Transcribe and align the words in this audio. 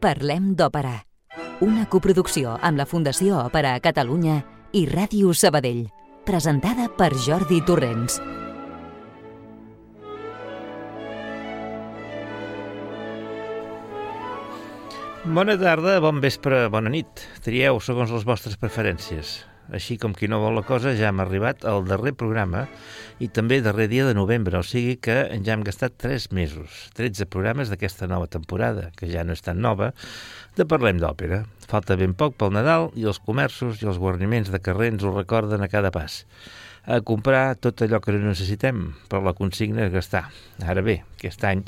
Parlem 0.00 0.54
d'Òpera, 0.56 0.94
una 1.60 1.82
coproducció 1.92 2.54
amb 2.64 2.80
la 2.80 2.86
Fundació 2.88 3.36
Òpera 3.42 3.74
a 3.76 3.80
Catalunya 3.84 4.38
i 4.72 4.86
Ràdio 4.88 5.34
Sabadell, 5.36 5.82
presentada 6.24 6.86
per 6.96 7.10
Jordi 7.20 7.58
Torrents. 7.68 8.16
Bona 15.28 15.58
tarda, 15.60 16.00
bon 16.00 16.24
vespre, 16.24 16.64
bona 16.72 16.88
nit. 16.96 17.28
Trieu 17.44 17.84
segons 17.84 18.16
les 18.16 18.24
vostres 18.24 18.56
preferències. 18.56 19.49
Així 19.70 19.96
com 20.02 20.14
qui 20.16 20.26
no 20.26 20.40
vol 20.42 20.56
la 20.58 20.64
cosa, 20.66 20.96
ja 20.98 21.10
hem 21.10 21.20
arribat 21.22 21.62
al 21.68 21.84
darrer 21.86 22.12
programa 22.18 22.64
i 23.22 23.28
també 23.30 23.60
darrer 23.62 23.86
dia 23.92 24.06
de 24.08 24.16
novembre, 24.18 24.58
o 24.58 24.66
sigui 24.66 24.96
que 24.98 25.16
ja 25.30 25.54
hem 25.54 25.62
gastat 25.66 25.94
3 26.02 26.30
mesos, 26.34 26.88
13 26.98 27.28
programes 27.30 27.70
d'aquesta 27.70 28.08
nova 28.10 28.26
temporada, 28.26 28.88
que 28.98 29.06
ja 29.10 29.22
no 29.22 29.36
és 29.36 29.44
tan 29.46 29.62
nova, 29.62 29.92
de 30.58 30.66
Parlem 30.66 30.98
d'Òpera. 30.98 31.44
Falta 31.70 31.94
ben 32.00 32.16
poc 32.18 32.34
pel 32.40 32.50
Nadal 32.56 32.90
i 32.98 33.06
els 33.06 33.22
comerços 33.22 33.78
i 33.84 33.86
els 33.86 34.00
guarniments 34.02 34.50
de 34.50 34.58
carrer 34.58 34.90
ens 34.94 35.06
ho 35.06 35.14
recorden 35.14 35.62
a 35.62 35.70
cada 35.70 35.94
pas. 35.94 36.24
A 36.90 36.98
comprar 37.06 37.54
tot 37.60 37.84
allò 37.84 38.00
que 38.02 38.16
necessitem, 38.16 38.88
però 39.06 39.22
la 39.22 39.36
consigna 39.38 39.86
és 39.86 39.94
gastar. 39.94 40.26
Ara 40.66 40.82
bé, 40.82 41.02
aquest 41.18 41.46
any 41.46 41.62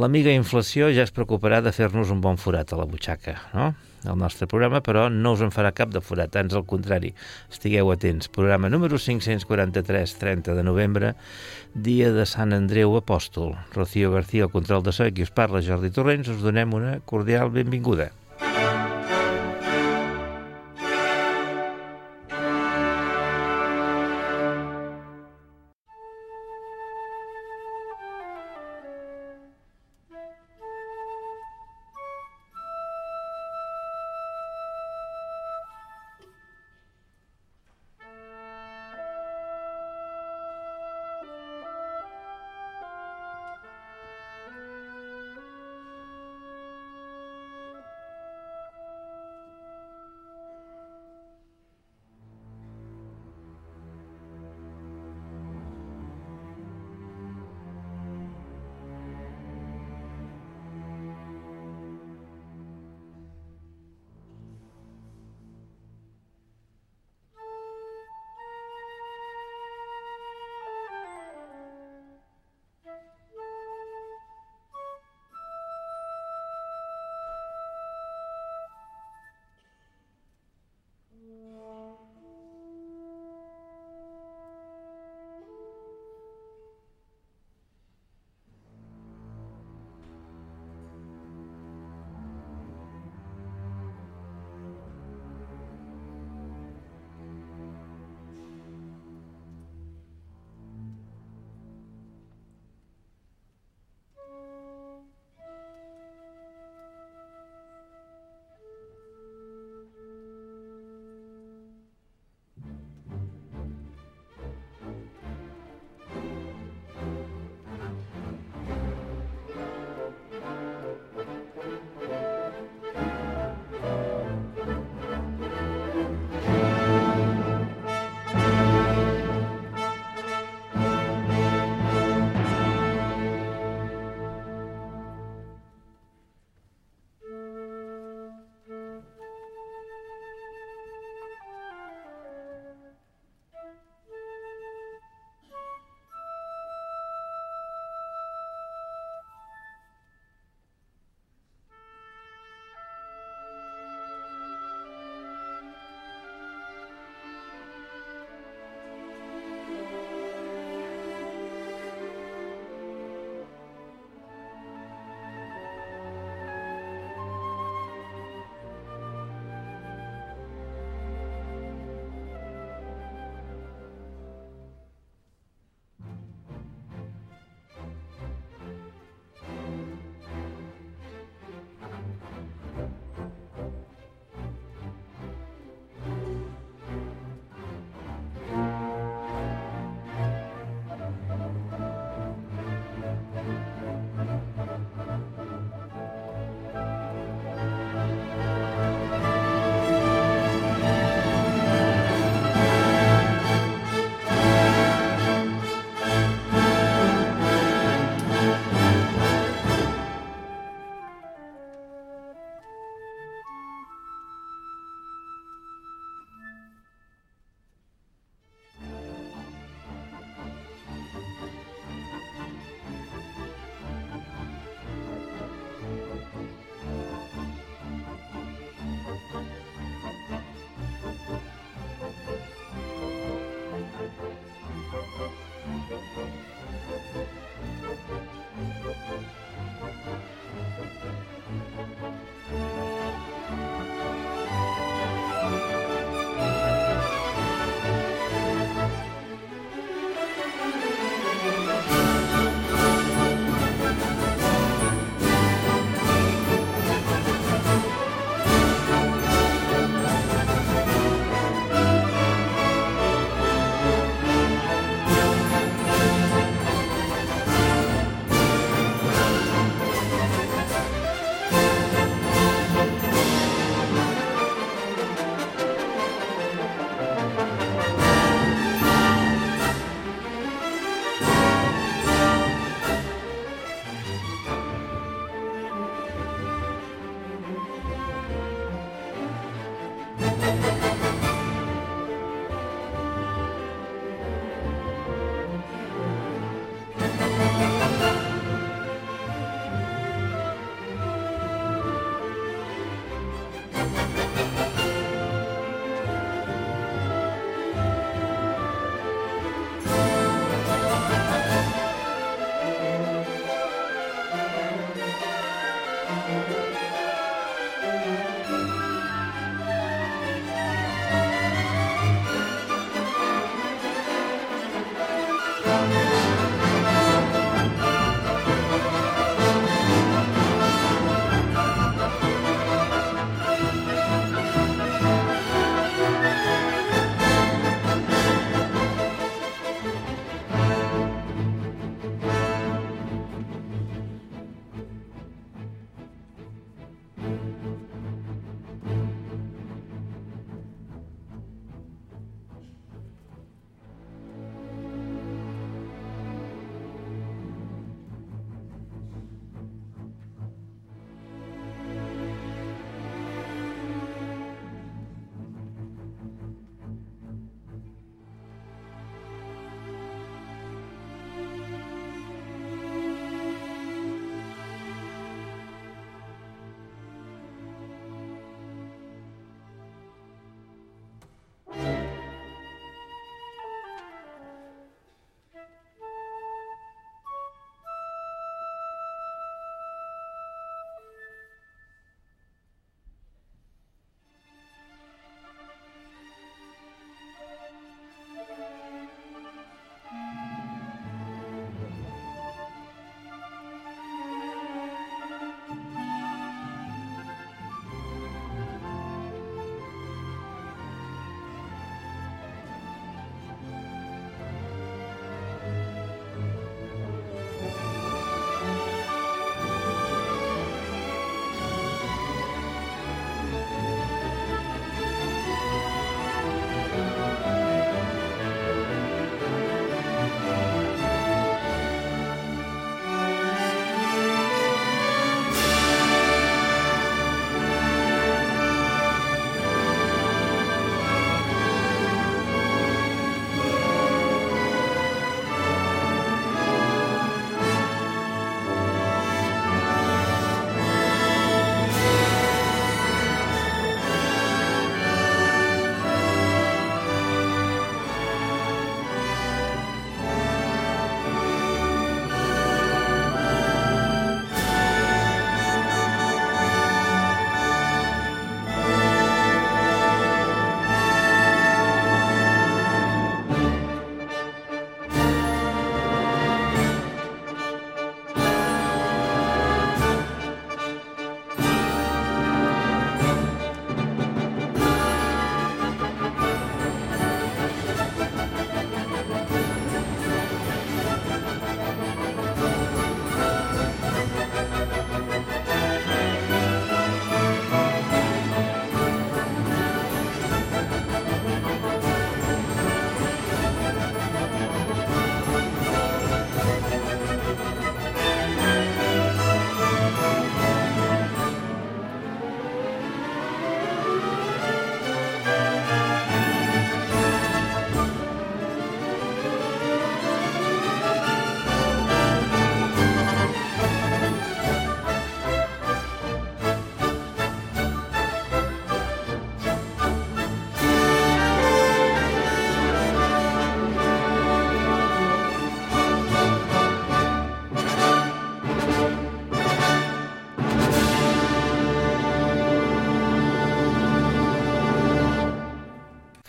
l'amiga 0.00 0.32
inflació 0.32 0.88
ja 0.94 1.04
es 1.04 1.12
preocuparà 1.12 1.60
de 1.60 1.74
fer-nos 1.74 2.14
un 2.14 2.20
bon 2.24 2.38
forat 2.40 2.72
a 2.72 2.78
la 2.80 2.88
butxaca, 2.88 3.36
no? 3.52 3.72
El 4.08 4.16
nostre 4.16 4.46
programa, 4.48 4.80
però, 4.80 5.08
no 5.12 5.34
us 5.36 5.42
en 5.44 5.50
farà 5.52 5.74
cap 5.76 5.90
de 5.92 6.00
forat, 6.00 6.36
ans 6.40 6.54
al 6.56 6.64
contrari. 6.68 7.10
Estigueu 7.52 7.90
atents. 7.92 8.30
Programa 8.32 8.70
número 8.72 8.96
543, 8.96 10.14
30 10.22 10.56
de 10.56 10.64
novembre, 10.64 11.12
dia 11.74 12.08
de 12.16 12.24
Sant 12.24 12.56
Andreu 12.56 12.96
Apòstol. 12.96 13.52
Rocío 13.74 14.12
García, 14.14 14.48
el 14.48 14.54
control 14.54 14.86
de 14.86 14.96
so, 14.96 15.10
qui 15.12 15.26
us 15.26 15.34
parla, 15.34 15.60
Jordi 15.60 15.92
Torrents, 15.92 16.32
us 16.32 16.40
donem 16.40 16.72
una 16.80 16.96
cordial 17.04 17.52
benvinguda. 17.52 18.08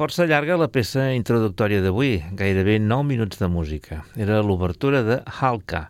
Força 0.02 0.26
llarga 0.26 0.56
la 0.58 0.66
peça 0.66 1.04
introductòria 1.14 1.78
d'avui, 1.84 2.16
gairebé 2.34 2.80
9 2.82 3.06
minuts 3.06 3.38
de 3.38 3.46
música. 3.46 4.00
Era 4.18 4.40
l'obertura 4.42 5.04
de 5.06 5.20
Halka, 5.30 5.82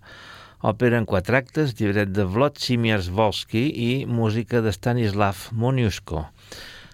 òpera 0.67 0.97
en 0.99 1.05
quatre 1.07 1.37
actes, 1.37 1.71
llibret 1.79 2.09
de 2.11 2.25
Vladimir 2.27 2.97
Volsky 3.07 3.61
i 3.71 3.85
música 4.03 4.59
de 4.59 4.73
Stanislav 4.75 5.45
Moniuszko. 5.55 6.25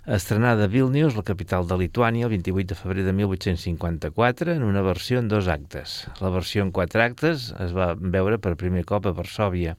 Estrenada 0.06 0.68
a 0.68 0.70
Vilnius, 0.70 1.16
la 1.18 1.24
capital 1.26 1.66
de 1.66 1.80
Lituània, 1.82 2.28
el 2.28 2.36
28 2.36 2.70
de 2.70 2.78
febrer 2.78 3.06
de 3.08 3.14
1854, 3.18 4.54
en 4.54 4.62
una 4.68 4.84
versió 4.86 5.18
en 5.18 5.32
dos 5.32 5.50
actes. 5.50 6.04
La 6.22 6.30
versió 6.30 6.62
en 6.62 6.70
quatre 6.70 7.02
actes 7.02 7.48
es 7.58 7.74
va 7.74 7.96
veure 7.98 8.38
per 8.38 8.54
primer 8.62 8.84
cop 8.86 9.10
a 9.10 9.16
Varsòvia 9.18 9.74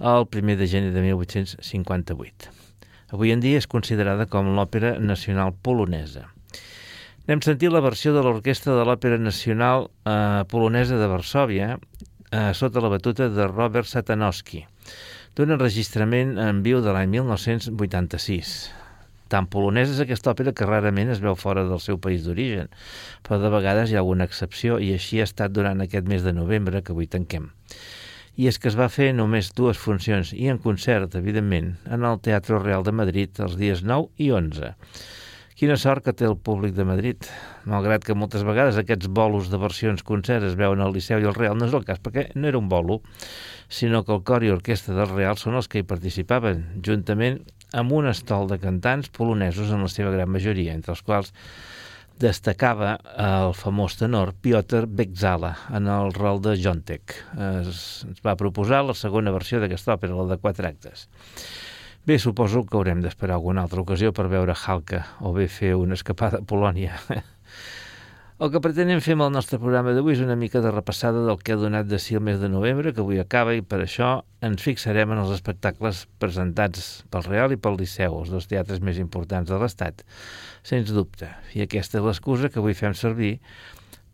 el 0.00 0.26
1 0.26 0.58
de 0.58 0.66
gener 0.66 0.90
de 0.90 1.06
1858. 1.06 2.50
Avui 3.14 3.30
en 3.30 3.46
dia 3.46 3.62
és 3.62 3.70
considerada 3.70 4.26
com 4.26 4.50
l'òpera 4.58 4.96
nacional 4.98 5.54
polonesa. 5.54 6.26
N'hem 7.28 7.42
sentit 7.44 7.68
la 7.68 7.82
versió 7.84 8.14
de 8.14 8.22
l'Orquestra 8.24 8.72
de 8.72 8.84
l'Òpera 8.88 9.18
Nacional 9.20 9.82
eh, 10.08 10.44
Polonesa 10.48 10.96
de 10.96 11.08
Varsòvia 11.10 11.66
eh, 11.76 12.54
sota 12.56 12.80
la 12.80 12.88
batuta 12.88 13.26
de 13.28 13.44
Robert 13.50 13.90
Satanowski, 13.90 14.62
d'un 15.36 15.52
enregistrament 15.52 16.38
en 16.40 16.62
viu 16.64 16.80
de 16.80 16.94
l'any 16.96 17.10
1986. 17.18 18.54
Tan 19.28 19.50
polonesa 19.52 19.92
és 19.92 20.00
aquesta 20.06 20.32
òpera 20.32 20.56
que 20.56 20.70
rarament 20.70 21.12
es 21.12 21.20
veu 21.20 21.36
fora 21.36 21.66
del 21.68 21.84
seu 21.84 22.00
país 22.00 22.24
d'origen, 22.24 22.72
però 23.20 23.36
de 23.44 23.52
vegades 23.58 23.92
hi 23.92 24.00
ha 24.00 24.02
alguna 24.06 24.24
excepció 24.24 24.80
i 24.80 24.94
així 24.96 25.20
ha 25.20 25.28
estat 25.28 25.52
durant 25.52 25.84
aquest 25.84 26.08
mes 26.08 26.24
de 26.24 26.32
novembre 26.32 26.80
que 26.80 26.96
avui 26.96 27.12
tanquem. 27.12 27.52
I 28.40 28.48
és 28.48 28.56
que 28.56 28.72
es 28.72 28.80
va 28.80 28.88
fer 28.88 29.12
només 29.12 29.52
dues 29.52 29.76
funcions 29.76 30.32
i 30.32 30.48
en 30.48 30.64
concert, 30.64 31.20
evidentment, 31.20 31.74
en 31.92 32.08
el 32.08 32.24
Teatre 32.24 32.64
Real 32.64 32.88
de 32.88 32.96
Madrid 33.04 33.44
els 33.44 33.60
dies 33.60 33.84
9 33.84 34.14
i 34.16 34.32
11 34.32 34.76
Quina 35.58 35.74
sort 35.74 36.04
que 36.06 36.12
té 36.14 36.22
el 36.22 36.36
públic 36.38 36.70
de 36.76 36.84
Madrid, 36.86 37.24
malgrat 37.66 38.04
que 38.06 38.14
moltes 38.14 38.44
vegades 38.46 38.76
aquests 38.78 39.08
bolos 39.10 39.48
de 39.50 39.58
versions 39.58 40.04
concerts 40.06 40.52
es 40.52 40.54
veuen 40.54 40.78
al 40.78 40.92
Liceu 40.94 41.18
i 41.18 41.26
al 41.26 41.34
Real, 41.34 41.56
no 41.58 41.66
és 41.66 41.72
el 41.74 41.86
cas, 41.88 41.98
perquè 41.98 42.28
no 42.38 42.46
era 42.46 42.60
un 42.60 42.68
bolo, 42.70 43.00
sinó 43.66 44.04
que 44.06 44.14
el 44.14 44.20
cor 44.22 44.46
i 44.46 44.52
orquestra 44.54 44.94
del 44.94 45.10
Real 45.10 45.34
són 45.40 45.58
els 45.58 45.66
que 45.66 45.82
hi 45.82 45.86
participaven, 45.88 46.60
juntament 46.86 47.40
amb 47.74 47.90
un 47.90 48.06
estol 48.06 48.46
de 48.52 48.60
cantants 48.62 49.10
polonesos 49.10 49.72
en 49.74 49.82
la 49.82 49.90
seva 49.90 50.12
gran 50.14 50.30
majoria, 50.30 50.76
entre 50.78 50.94
els 50.94 51.02
quals 51.02 51.32
destacava 52.22 52.92
el 53.24 53.50
famós 53.58 53.96
tenor 53.98 54.36
Piotr 54.38 54.86
Bekzala 54.86 55.56
en 55.74 55.90
el 55.90 56.14
rol 56.14 56.38
de 56.44 56.54
Jontek. 56.54 57.16
Es, 57.48 57.82
es 58.06 58.22
va 58.22 58.38
proposar 58.38 58.84
la 58.86 58.94
segona 58.94 59.34
versió 59.34 59.58
d'aquesta 59.58 59.98
òpera, 59.98 60.14
la 60.22 60.36
de 60.36 60.38
quatre 60.38 60.70
actes. 60.70 61.08
Bé, 62.08 62.16
suposo 62.16 62.62
que 62.64 62.72
haurem 62.78 63.02
d'esperar 63.04 63.34
alguna 63.36 63.66
altra 63.66 63.82
ocasió 63.82 64.14
per 64.16 64.30
veure 64.32 64.54
Halka 64.56 65.02
o 65.20 65.34
bé 65.36 65.44
fer 65.52 65.74
una 65.76 65.92
escapada 65.92 66.38
a 66.40 66.46
Polònia. 66.52 66.94
El 68.40 68.52
que 68.54 68.62
pretenem 68.64 69.02
fer 69.04 69.12
amb 69.18 69.26
el 69.26 69.34
nostre 69.34 69.58
programa 69.60 69.92
d'avui 69.92 70.14
és 70.14 70.22
una 70.24 70.38
mica 70.38 70.62
de 70.64 70.72
repassada 70.72 71.20
del 71.26 71.42
que 71.44 71.52
ha 71.52 71.58
donat 71.60 71.90
de 71.90 71.98
si 72.00 72.16
el 72.16 72.22
mes 72.24 72.38
de 72.40 72.48
novembre, 72.48 72.94
que 72.94 73.02
avui 73.04 73.20
acaba, 73.20 73.52
i 73.52 73.60
per 73.60 73.82
això 73.82 74.22
ens 74.40 74.64
fixarem 74.64 75.12
en 75.12 75.20
els 75.20 75.34
espectacles 75.34 76.06
presentats 76.22 77.02
pel 77.12 77.26
Real 77.26 77.52
i 77.52 77.60
pel 77.60 77.76
Liceu, 77.76 78.14
els 78.22 78.30
dos 78.32 78.48
teatres 78.48 78.80
més 78.80 79.02
importants 79.02 79.50
de 79.50 79.58
l'Estat, 79.60 80.06
sens 80.62 80.94
dubte. 80.94 81.28
I 81.58 81.66
aquesta 81.66 81.98
és 81.98 82.06
l'excusa 82.06 82.48
que 82.48 82.62
avui 82.62 82.78
fem 82.78 82.96
servir 82.96 83.34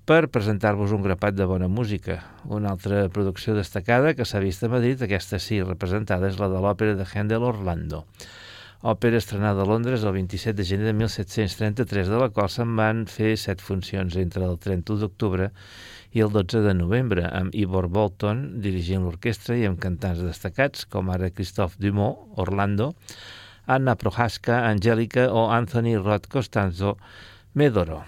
per 0.05 0.29
presentar-vos 0.29 0.93
un 0.93 1.01
grapat 1.01 1.33
de 1.33 1.47
bona 1.49 1.65
música. 1.69 2.19
Una 2.45 2.75
altra 2.75 3.07
producció 3.09 3.55
destacada 3.57 4.13
que 4.13 4.27
s'ha 4.29 4.43
vist 4.43 4.65
a 4.65 4.69
Madrid, 4.69 5.01
aquesta 5.01 5.39
sí 5.41 5.63
representada, 5.65 6.29
és 6.29 6.37
la 6.37 6.51
de 6.53 6.61
l'òpera 6.61 6.93
de 6.99 7.07
Handel 7.09 7.47
Orlando. 7.49 8.03
Òpera 8.85 9.17
estrenada 9.17 9.63
a 9.65 9.65
Londres 9.65 10.03
el 10.05 10.13
27 10.13 10.59
de 10.59 10.67
gener 10.69 10.91
de 10.91 10.93
1733, 10.99 12.11
de 12.13 12.19
la 12.21 12.29
qual 12.29 12.51
se'n 12.53 12.75
van 12.77 13.07
fer 13.09 13.31
set 13.41 13.65
funcions 13.65 14.19
entre 14.21 14.45
el 14.45 14.59
31 14.61 15.01
d'octubre 15.01 15.47
i 16.13 16.21
el 16.21 16.29
12 16.35 16.61
de 16.67 16.75
novembre, 16.77 17.25
amb 17.25 17.57
Ivor 17.57 17.89
Bolton 17.89 18.43
dirigint 18.61 19.07
l'orquestra 19.07 19.57
i 19.57 19.65
amb 19.65 19.81
cantants 19.81 20.21
destacats 20.21 20.85
com 20.85 21.09
ara 21.15 21.33
Christophe 21.33 21.81
Dumont, 21.81 22.37
Orlando, 22.37 22.93
Anna 23.65 23.97
Prohaska, 23.97 24.67
Angèlica 24.69 25.31
o 25.33 25.47
Anthony 25.49 25.97
Rod 25.97 26.29
Costanzo 26.29 26.99
Medoro. 27.55 28.03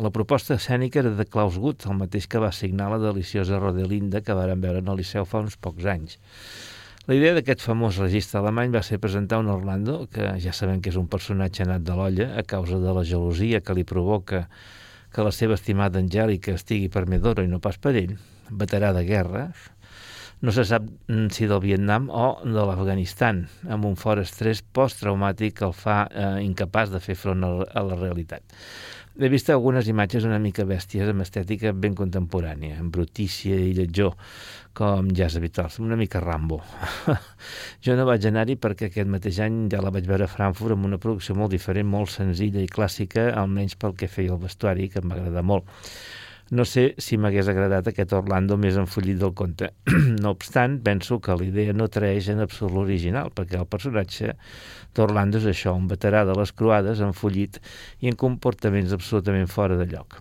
La 0.00 0.08
proposta 0.08 0.54
escènica 0.56 1.02
era 1.02 1.10
de 1.12 1.24
Klaus 1.28 1.58
Guth, 1.60 1.84
el 1.84 1.98
mateix 1.98 2.24
que 2.24 2.40
va 2.40 2.48
signar 2.56 2.86
la 2.88 2.98
deliciosa 3.02 3.58
Rodelinda 3.60 4.22
que 4.24 4.32
varen 4.32 4.62
veure 4.62 4.80
en 4.80 4.86
el 4.88 4.96
Liceu 4.96 5.26
fa 5.28 5.42
uns 5.44 5.58
pocs 5.60 5.84
anys. 5.84 6.16
La 7.04 7.18
idea 7.18 7.34
d'aquest 7.36 7.60
famós 7.60 7.98
registre 8.00 8.40
alemany 8.40 8.72
va 8.72 8.80
ser 8.86 9.00
presentar 9.02 9.42
un 9.42 9.50
Orlando, 9.52 10.06
que 10.08 10.30
ja 10.40 10.54
sabem 10.56 10.80
que 10.80 10.88
és 10.88 10.96
un 10.96 11.10
personatge 11.12 11.66
anat 11.66 11.84
de 11.84 11.96
l'olla 11.98 12.30
a 12.40 12.44
causa 12.54 12.78
de 12.80 12.94
la 12.96 13.04
gelosia 13.04 13.60
que 13.60 13.76
li 13.76 13.84
provoca 13.84 14.46
que 15.12 15.26
la 15.26 15.34
seva 15.34 15.58
estimada 15.60 16.00
Angèlica 16.00 16.56
estigui 16.56 16.88
per 16.88 17.04
Medoro 17.04 17.44
i 17.44 17.50
no 17.52 17.60
pas 17.60 17.76
per 17.76 17.92
ell, 17.92 18.16
veterà 18.48 18.94
de 18.96 19.04
guerra, 19.04 19.50
no 20.42 20.50
se 20.56 20.64
sap 20.66 20.88
si 21.30 21.46
del 21.46 21.60
Vietnam 21.62 22.08
o 22.10 22.40
de 22.42 22.64
l'Afganistan, 22.64 23.44
amb 23.68 23.84
un 23.86 24.00
fort 24.00 24.24
estrès 24.24 24.64
posttraumàtic 24.74 25.60
que 25.60 25.68
el 25.68 25.76
fa 25.76 26.00
eh, 26.08 26.40
incapaç 26.46 26.90
de 26.96 27.02
fer 27.04 27.14
front 27.14 27.44
a 27.44 27.84
la 27.86 28.00
realitat. 28.00 28.42
He 29.12 29.28
vist 29.28 29.50
algunes 29.52 29.88
imatges 29.92 30.24
una 30.24 30.38
mica 30.40 30.64
bèsties 30.64 31.10
amb 31.12 31.20
estètica 31.20 31.74
ben 31.76 31.92
contemporània, 31.92 32.78
amb 32.80 32.94
brutícia 32.94 33.58
i 33.60 33.74
lletjor, 33.76 34.14
com 34.72 35.10
ja 35.12 35.26
és 35.26 35.36
habitual, 35.36 35.68
una 35.84 35.98
mica 36.00 36.22
Rambo. 36.24 36.62
jo 37.84 37.96
no 37.98 38.06
vaig 38.08 38.24
anar-hi 38.30 38.56
perquè 38.56 38.88
aquest 38.88 39.12
mateix 39.12 39.42
any 39.44 39.66
ja 39.74 39.82
la 39.84 39.92
vaig 39.92 40.08
veure 40.08 40.24
a 40.24 40.32
Frankfurt 40.32 40.78
amb 40.78 40.88
una 40.88 41.00
producció 41.02 41.36
molt 41.36 41.52
diferent, 41.52 41.90
molt 41.92 42.08
senzilla 42.14 42.64
i 42.64 42.72
clàssica, 42.72 43.28
almenys 43.36 43.76
pel 43.76 43.92
que 44.00 44.08
feia 44.08 44.32
el 44.32 44.40
vestuari, 44.46 44.88
que 44.88 45.04
em 45.04 45.12
va 45.12 45.20
agradar 45.20 45.44
molt. 45.44 45.68
No 46.52 46.66
sé 46.68 46.82
si 47.00 47.16
m'hagués 47.16 47.46
agradat 47.48 47.86
aquest 47.88 48.10
Orlando 48.12 48.58
més 48.60 48.76
enfollit 48.76 49.16
del 49.22 49.30
conte. 49.32 49.70
no 50.22 50.34
obstant, 50.34 50.74
penso 50.84 51.16
que 51.24 51.32
la 51.40 51.46
idea 51.46 51.72
no 51.72 51.86
traeix 51.88 52.28
en 52.28 52.42
absolut 52.44 52.74
l'original, 52.76 53.30
perquè 53.32 53.56
el 53.56 53.70
personatge 53.72 54.34
d'Orlando 54.92 55.40
és 55.40 55.46
això, 55.48 55.72
un 55.72 55.86
veterà 55.88 56.26
de 56.28 56.36
les 56.36 56.52
croades, 56.52 57.00
enfollit 57.00 57.56
i 58.04 58.12
en 58.12 58.20
comportaments 58.20 58.92
absolutament 58.92 59.48
fora 59.48 59.80
de 59.80 59.88
lloc. 59.94 60.20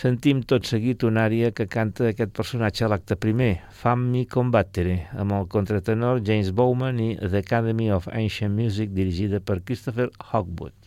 Sentim 0.00 0.42
tot 0.42 0.66
seguit 0.66 1.06
una 1.06 1.28
àrea 1.30 1.52
que 1.54 1.68
canta 1.70 2.10
aquest 2.10 2.34
personatge 2.34 2.88
a 2.88 2.90
l'acte 2.90 3.20
primer, 3.20 3.52
Fammi 3.84 4.24
Combattere, 4.26 4.98
amb 5.22 5.38
el 5.38 5.46
contratenor 5.54 6.24
James 6.26 6.50
Bowman 6.50 6.98
i 6.98 7.12
The 7.20 7.44
Academy 7.46 7.92
of 7.94 8.10
Ancient 8.10 8.58
Music 8.58 8.90
dirigida 8.98 9.38
per 9.38 9.60
Christopher 9.62 10.10
Hogwood. 10.32 10.79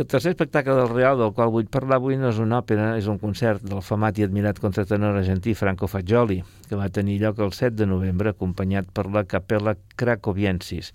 El 0.00 0.06
tercer 0.06 0.30
espectacle 0.30 0.74
del 0.74 0.88
Real 0.88 1.18
del 1.20 1.32
qual 1.36 1.50
vull 1.52 1.66
parlar 1.68 1.98
avui 2.00 2.16
no 2.16 2.30
és 2.32 2.38
una 2.40 2.62
òpera, 2.62 2.94
és 2.96 3.08
un 3.12 3.18
concert 3.20 3.60
del 3.68 3.82
famat 3.84 4.16
i 4.16 4.24
admirat 4.24 4.60
contratenor 4.62 5.18
argentí 5.18 5.52
Franco 5.54 5.88
Fagioli, 5.92 6.38
que 6.68 6.78
va 6.78 6.88
tenir 6.88 7.18
lloc 7.20 7.42
el 7.44 7.52
7 7.52 7.76
de 7.76 7.88
novembre 7.90 8.32
acompanyat 8.32 8.88
per 8.96 9.04
la 9.12 9.26
Capella 9.28 9.74
Cracoviensis, 10.00 10.94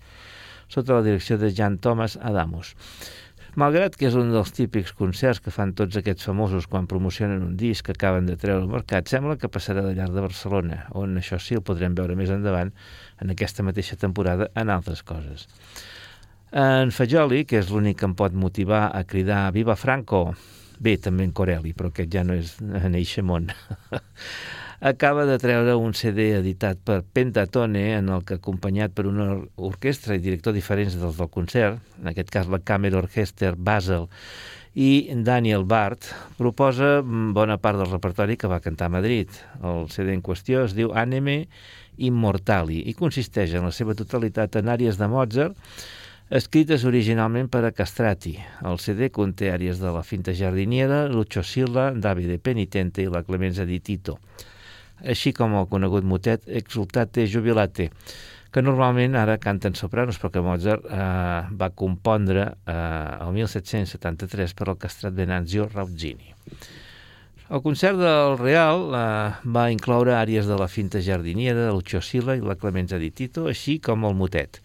sota 0.73 0.97
la 0.97 1.05
direcció 1.05 1.37
de 1.37 1.51
Jan 1.53 1.77
Thomas 1.77 2.17
Adamus. 2.17 2.73
Malgrat 3.55 3.93
que 3.95 4.09
és 4.09 4.17
un 4.19 4.33
dels 4.33 4.49
típics 4.51 4.91
concerts 4.97 5.39
que 5.39 5.53
fan 5.53 5.75
tots 5.77 5.95
aquests 5.95 6.25
famosos 6.27 6.65
quan 6.67 6.89
promocionen 6.91 7.45
un 7.45 7.53
disc 7.55 7.85
que 7.85 7.93
acaben 7.93 8.25
de 8.25 8.35
treure 8.41 8.65
al 8.65 8.71
mercat, 8.73 9.07
sembla 9.07 9.37
que 9.39 9.51
passarà 9.53 9.85
de 9.85 9.93
llarg 9.95 10.17
de 10.17 10.25
Barcelona, 10.25 10.81
on 10.91 11.13
això 11.21 11.37
sí 11.39 11.55
el 11.55 11.63
podrem 11.63 11.93
veure 11.95 12.17
més 12.17 12.33
endavant 12.33 12.73
en 13.21 13.31
aquesta 13.31 13.63
mateixa 13.63 14.01
temporada 14.01 14.49
en 14.55 14.73
altres 14.73 15.05
coses. 15.05 15.45
En 16.55 16.87
Fagioli, 16.95 17.41
que 17.43 17.57
és 17.59 17.67
l'únic 17.67 17.97
que 17.99 18.05
em 18.07 18.13
pot 18.15 18.31
motivar 18.31 18.85
a 18.95 19.01
cridar 19.03 19.49
Viva 19.51 19.73
Franco, 19.75 20.29
bé, 20.79 20.93
també 21.03 21.25
en 21.27 21.33
Corelli, 21.35 21.73
però 21.75 21.89
aquest 21.91 22.13
ja 22.13 22.21
no 22.23 22.37
és 22.39 22.53
en 22.63 22.95
món, 23.27 23.49
acaba 24.91 25.25
de 25.27 25.35
treure 25.35 25.73
un 25.75 25.91
CD 25.91 26.29
editat 26.37 26.79
per 26.79 27.01
Pentatone, 27.03 27.97
en 27.97 28.07
el 28.07 28.23
que, 28.23 28.37
acompanyat 28.39 28.95
per 28.95 29.03
una 29.09 29.33
orquestra 29.57 30.15
i 30.15 30.23
director 30.23 30.55
diferents 30.55 30.95
dels 30.95 31.19
del 31.19 31.27
concert, 31.33 31.81
en 31.99 32.07
aquest 32.13 32.31
cas 32.31 32.47
la 32.47 32.61
Camera 32.63 33.01
Orchester 33.03 33.51
Basel, 33.57 34.07
i 34.75 35.11
Daniel 35.27 35.67
Bart 35.67 36.07
proposa 36.39 37.01
bona 37.03 37.59
part 37.59 37.83
del 37.83 37.91
repertori 37.91 38.39
que 38.39 38.47
va 38.47 38.61
cantar 38.63 38.87
a 38.87 38.95
Madrid. 38.95 39.27
El 39.59 39.91
CD 39.91 40.15
en 40.15 40.23
qüestió 40.23 40.63
es 40.63 40.75
diu 40.75 40.95
Anime 40.95 41.49
Immortali 41.97 42.81
i 42.87 42.95
consisteix 42.95 43.55
en 43.55 43.67
la 43.67 43.75
seva 43.75 43.95
totalitat 43.95 44.55
en 44.55 44.71
àrees 44.71 44.95
de 44.99 45.11
Mozart, 45.11 45.59
escrites 46.29 46.83
originalment 46.85 47.49
per 47.53 47.63
a 47.65 47.71
Castrati. 47.71 48.35
El 48.65 48.79
CD 48.81 49.11
conté 49.13 49.51
àrees 49.53 49.77
de 49.81 49.91
la 49.93 50.01
Finta 50.03 50.33
Jardiniera, 50.33 51.05
Lucio 51.07 51.43
Silla, 51.43 51.91
Davide 51.91 52.39
Penitente 52.39 53.03
i 53.03 53.11
la 53.11 53.23
Clemenza 53.23 53.65
di 53.65 53.79
Tito, 53.79 54.17
així 55.05 55.33
com 55.33 55.53
el 55.59 55.67
conegut 55.69 56.03
motet 56.03 56.47
Exultate 56.47 57.27
Jubilate, 57.29 57.91
que 58.49 58.63
normalment 58.63 59.17
ara 59.19 59.37
canten 59.37 59.75
sopranos, 59.75 60.17
però 60.17 60.31
que 60.31 60.41
Mozart 60.41 60.87
eh, 60.87 60.97
va 61.59 61.69
compondre 61.75 62.47
eh, 62.65 62.73
el 63.21 63.33
1773 63.35 64.55
per 64.55 64.69
al 64.71 64.79
castrat 64.79 65.13
Venanzio 65.13 65.67
Rauzzini. 65.67 66.33
El 67.45 67.61
concert 67.61 67.99
del 67.99 68.39
Real 68.39 68.87
eh, 68.95 69.49
va 69.53 69.69
incloure 69.69 70.15
àrees 70.17 70.47
de 70.49 70.57
la 70.57 70.71
Finta 70.71 71.03
Jardiniera, 71.03 71.67
de 71.67 71.73
Lucio 71.75 72.01
Silla 72.01 72.33
i 72.33 72.41
la 72.41 72.55
Clemenza 72.57 72.97
di 72.97 73.11
Tito, 73.11 73.45
així 73.51 73.77
com 73.77 74.07
el 74.07 74.15
motet. 74.17 74.63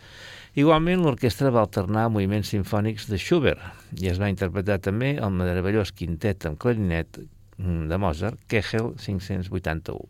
Igualment, 0.61 1.01
l'orquestra 1.07 1.49
va 1.55 1.63
alternar 1.65 2.09
moviments 2.13 2.51
sinfònics 2.53 3.07
de 3.09 3.17
Schubert 3.21 4.01
i 4.03 4.11
es 4.11 4.19
va 4.21 4.29
interpretar 4.29 4.77
també 4.85 5.15
el 5.17 5.31
meravellós 5.33 5.93
quintet 5.97 6.45
amb 6.49 6.59
clarinet 6.61 7.21
de 7.61 7.99
Mozart, 8.03 8.37
Kegel 8.51 8.91
581. 9.01 10.03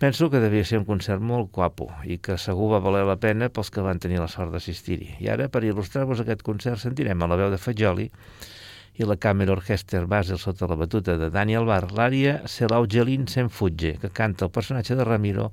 Penso 0.00 0.30
que 0.30 0.40
devia 0.40 0.64
ser 0.64 0.78
un 0.80 0.86
concert 0.88 1.20
molt 1.20 1.50
guapo 1.52 1.90
i 2.08 2.16
que 2.24 2.38
segur 2.40 2.70
va 2.72 2.80
valer 2.84 3.02
la 3.08 3.18
pena 3.20 3.50
pels 3.52 3.72
que 3.74 3.84
van 3.84 4.00
tenir 4.00 4.22
la 4.22 4.30
sort 4.32 4.54
d'assistir-hi. 4.54 5.18
I 5.26 5.28
ara, 5.34 5.50
per 5.52 5.64
il·lustrar-vos 5.66 6.22
aquest 6.24 6.44
concert, 6.46 6.80
sentirem 6.80 7.20
a 7.20 7.28
la 7.28 7.38
veu 7.40 7.52
de 7.52 7.60
Fagioli 7.60 8.08
i 8.96 9.08
la 9.08 9.18
Camera 9.20 9.52
Orchester 9.58 10.06
Basel 10.08 10.40
sota 10.40 10.70
la 10.70 10.78
batuta 10.78 11.18
de 11.20 11.28
Daniel 11.34 11.68
Bar, 11.68 11.90
l'àrea 11.92 12.40
Se 12.48 12.70
l'Augelin 12.70 13.28
se'n 13.28 13.50
fugge, 13.50 13.96
que 14.00 14.12
canta 14.14 14.48
el 14.48 14.54
personatge 14.54 14.96
de 14.96 15.04
Ramiro 15.04 15.50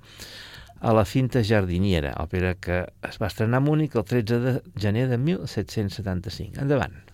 a 0.82 0.94
la 0.98 1.06
Finta 1.06 1.44
Jardiniera, 1.46 2.16
òpera 2.24 2.56
que 2.58 2.82
es 3.08 3.22
va 3.22 3.30
estrenar 3.30 3.62
a 3.62 3.66
Múnich 3.66 3.96
el 3.96 4.06
13 4.10 4.40
de 4.42 4.54
gener 4.82 5.08
de 5.14 5.22
1775. 5.22 6.60
Endavant. 6.66 7.11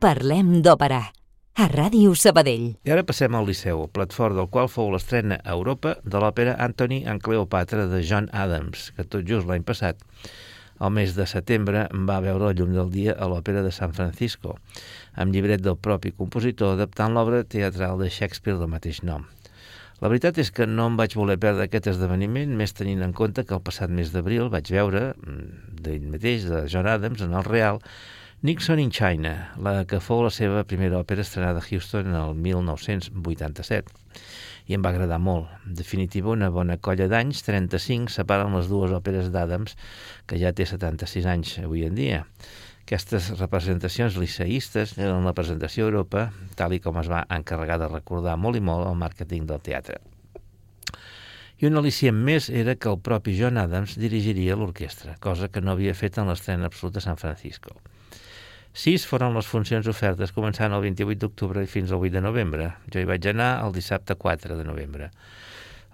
Parlem 0.00 0.62
d'òpera, 0.64 0.98
a 1.60 1.64
Ràdio 1.68 2.14
Sabadell. 2.16 2.70
I 2.88 2.92
ara 2.94 3.02
passem 3.04 3.34
al 3.36 3.44
Liceu, 3.44 3.82
platform 3.92 4.38
del 4.38 4.46
qual 4.48 4.70
fou 4.72 4.86
l'estrena 4.88 5.36
a 5.44 5.52
Europa 5.52 5.90
de 6.00 6.22
l'òpera 6.22 6.54
Anthony 6.64 7.02
en 7.04 7.18
Cleopatra 7.20 7.84
de 7.90 7.98
John 8.08 8.30
Adams, 8.32 8.86
que 8.96 9.04
tot 9.04 9.26
just 9.28 9.44
l'any 9.50 9.66
passat, 9.68 10.00
al 10.80 10.94
mes 10.96 11.12
de 11.18 11.26
setembre, 11.28 11.82
va 12.08 12.16
veure 12.24 12.46
la 12.46 12.54
llum 12.56 12.72
del 12.72 12.88
dia 12.94 13.12
a 13.12 13.28
l'òpera 13.28 13.60
de 13.66 13.74
San 13.76 13.92
Francisco, 13.92 14.54
amb 15.20 15.36
llibret 15.36 15.60
del 15.60 15.76
propi 15.76 16.14
compositor 16.16 16.78
adaptant 16.78 17.12
l'obra 17.12 17.42
teatral 17.44 18.00
de 18.00 18.08
Shakespeare 18.08 18.56
del 18.56 18.72
mateix 18.72 19.02
nom. 19.04 19.26
La 20.00 20.08
veritat 20.08 20.40
és 20.40 20.48
que 20.48 20.64
no 20.64 20.86
em 20.88 20.96
vaig 20.96 21.18
voler 21.20 21.36
perdre 21.36 21.66
aquest 21.68 21.90
esdeveniment, 21.92 22.56
més 22.56 22.72
tenint 22.72 23.04
en 23.04 23.12
compte 23.12 23.44
que 23.44 23.52
el 23.52 23.60
passat 23.68 23.92
mes 23.92 24.14
d'abril 24.16 24.48
vaig 24.48 24.72
veure, 24.72 25.10
mm, 25.12 25.76
d'ell 25.84 26.08
mateix, 26.16 26.48
de 26.48 26.64
John 26.72 26.88
Adams, 26.88 27.20
en 27.20 27.36
el 27.36 27.44
Real, 27.44 27.84
Nixon 28.42 28.78
in 28.80 28.88
China, 28.88 29.50
la 29.60 29.82
que 29.84 29.98
fou 30.00 30.22
la 30.24 30.30
seva 30.32 30.62
primera 30.64 30.96
òpera 31.02 31.20
estrenada 31.20 31.60
a 31.60 31.66
Houston 31.66 32.06
en 32.08 32.14
el 32.16 32.38
1987. 32.40 33.92
I 34.72 34.78
em 34.78 34.86
va 34.86 34.94
agradar 34.94 35.18
molt. 35.20 35.50
En 35.68 35.74
definitiva, 35.76 36.30
una 36.32 36.48
bona 36.48 36.78
colla 36.80 37.04
d'anys, 37.12 37.42
35, 37.44 38.08
separen 38.14 38.56
les 38.56 38.70
dues 38.72 38.94
òperes 38.96 39.28
d'Adams, 39.34 39.76
que 40.24 40.40
ja 40.40 40.54
té 40.56 40.64
76 40.64 41.28
anys 41.28 41.52
avui 41.66 41.84
en 41.84 42.00
dia. 42.00 42.22
Aquestes 42.86 43.28
representacions 43.42 44.16
liceïstes 44.16 44.96
eren 44.96 45.28
la 45.28 45.36
presentació 45.36 45.84
a 45.84 45.92
Europa, 45.92 46.24
tal 46.56 46.72
i 46.72 46.80
com 46.80 46.96
es 47.04 47.12
va 47.12 47.26
encarregar 47.28 47.76
de 47.84 47.92
recordar 47.92 48.40
molt 48.40 48.56
i 48.56 48.64
molt 48.64 48.88
el 48.88 48.96
màrqueting 49.04 49.44
del 49.52 49.60
teatre. 49.68 50.00
I 51.60 51.68
un 51.68 51.76
al·licient 51.76 52.16
més 52.16 52.48
era 52.48 52.72
que 52.72 52.88
el 52.88 53.02
propi 53.04 53.36
John 53.36 53.60
Adams 53.60 54.00
dirigiria 54.00 54.56
l'orquestra, 54.56 55.20
cosa 55.20 55.52
que 55.52 55.60
no 55.60 55.76
havia 55.76 55.92
fet 55.92 56.16
en 56.16 56.32
l'estrena 56.32 56.72
absoluta 56.72 57.04
a 57.04 57.10
San 57.10 57.20
Francisco. 57.20 57.76
Sis 58.72 59.02
foren 59.02 59.34
les 59.34 59.48
funcions 59.50 59.86
ofertes, 59.90 60.30
començant 60.30 60.70
el 60.72 60.82
28 60.84 61.18
d'octubre 61.18 61.62
i 61.64 61.70
fins 61.70 61.90
al 61.90 62.04
8 62.04 62.14
de 62.14 62.20
novembre. 62.22 62.68
Jo 62.92 63.02
hi 63.02 63.08
vaig 63.08 63.26
anar 63.26 63.56
el 63.64 63.74
dissabte 63.74 64.14
4 64.14 64.56
de 64.56 64.64
novembre. 64.64 65.10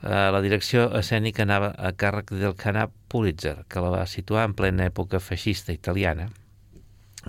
Uh, 0.04 0.28
la 0.34 0.42
direcció 0.44 0.90
escènica 0.98 1.46
anava 1.46 1.70
a 1.72 1.94
càrrec 1.96 2.34
del 2.36 2.52
Canà 2.60 2.84
Pulitzer, 3.08 3.62
que 3.68 3.80
la 3.80 3.94
va 3.94 4.02
situar 4.06 4.44
en 4.44 4.54
plena 4.58 4.84
època 4.90 5.22
feixista 5.24 5.72
italiana. 5.72 6.28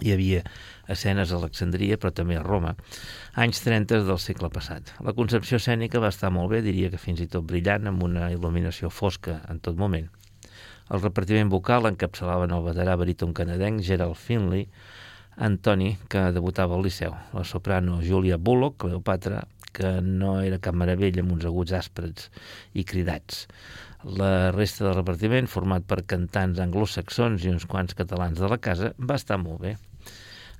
Hi 0.03 0.12
havia 0.13 0.43
escenes 0.91 1.31
a 1.31 1.39
Alexandria, 1.39 1.95
però 1.97 2.12
també 2.12 2.36
a 2.38 2.43
Roma, 2.43 2.75
anys 3.39 3.63
30 3.63 4.03
del 4.03 4.19
segle 4.19 4.51
passat. 4.51 4.91
La 4.99 5.15
concepció 5.15 5.62
escènica 5.63 6.03
va 6.03 6.12
estar 6.12 6.29
molt 6.29 6.51
bé, 6.51 6.62
diria 6.62 6.91
que 6.91 6.99
fins 7.01 7.23
i 7.23 7.31
tot 7.31 7.47
brillant, 7.47 7.88
amb 7.88 8.03
una 8.03 8.27
il·luminació 8.36 8.91
fosca 8.91 9.39
en 9.47 9.63
tot 9.63 9.79
moment. 9.79 10.12
El 10.91 11.01
repartiment 11.01 11.49
vocal 11.49 11.88
encapçalaven 11.88 12.53
el 12.55 12.67
veterà 12.67 12.99
baríton 12.99 13.33
canadenc 13.36 13.81
Gerald 13.88 14.19
Finley, 14.19 14.67
Antoni, 15.38 15.91
que 16.10 16.32
debutava 16.34 16.73
al 16.76 16.82
Liceu, 16.82 17.13
la 17.34 17.43
soprano 17.45 18.00
Julia 18.02 18.38
Bullock, 18.41 18.80
Cleopatra, 18.82 19.43
que 19.71 20.00
no 20.02 20.39
era 20.41 20.58
cap 20.58 20.73
meravella 20.73 21.21
amb 21.21 21.36
uns 21.36 21.45
aguts 21.45 21.76
àsprets 21.78 22.32
i 22.73 22.86
cridats. 22.89 23.45
La 24.17 24.50
resta 24.56 24.88
del 24.88 24.95
repartiment, 24.97 25.50
format 25.52 25.86
per 25.86 26.02
cantants 26.10 26.62
anglosaxons 26.63 27.45
i 27.45 27.54
uns 27.54 27.67
quants 27.69 27.93
catalans 27.97 28.41
de 28.41 28.50
la 28.50 28.58
casa, 28.58 28.93
va 28.97 29.19
estar 29.21 29.38
molt 29.38 29.62
bé. 29.62 29.76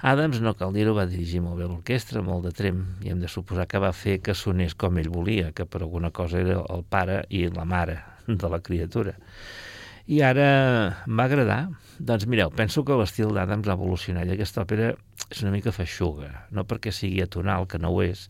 Adams, 0.06 0.38
no 0.46 0.54
cal 0.54 0.76
dir-ho, 0.76 0.94
va 0.94 1.08
dirigir 1.10 1.42
molt 1.42 1.58
bé 1.58 1.66
l'orquestra, 1.66 2.22
molt 2.22 2.46
de 2.46 2.54
trem, 2.54 2.84
i 3.02 3.10
hem 3.10 3.24
de 3.24 3.32
suposar 3.34 3.66
que 3.66 3.82
va 3.82 3.90
fer 3.98 4.20
que 4.22 4.38
sonés 4.38 4.78
com 4.78 5.02
ell 5.02 5.10
volia, 5.10 5.50
que 5.58 5.66
per 5.66 5.82
alguna 5.82 6.12
cosa 6.14 6.38
era 6.44 6.60
el 6.76 6.86
pare 6.86 7.24
i 7.34 7.48
la 7.50 7.66
mare 7.66 7.98
de 8.28 8.52
la 8.54 8.62
criatura. 8.62 9.16
I 10.08 10.22
ara 10.24 11.04
m'ha 11.04 11.24
agradar. 11.28 11.68
Doncs 12.00 12.28
mireu, 12.32 12.52
penso 12.56 12.86
que 12.88 12.96
l'estil 12.96 13.34
d'Adams 13.36 13.68
ha 13.68 13.76
evolucionat 13.76 14.30
i 14.30 14.38
aquesta 14.38 14.64
òpera 14.64 14.94
és 15.28 15.42
una 15.44 15.52
mica 15.52 15.74
feixuga, 15.76 16.30
no 16.56 16.64
perquè 16.70 16.94
sigui 16.96 17.20
atonal, 17.26 17.68
que 17.68 17.82
no 17.82 17.92
ho 17.92 18.00
és, 18.06 18.30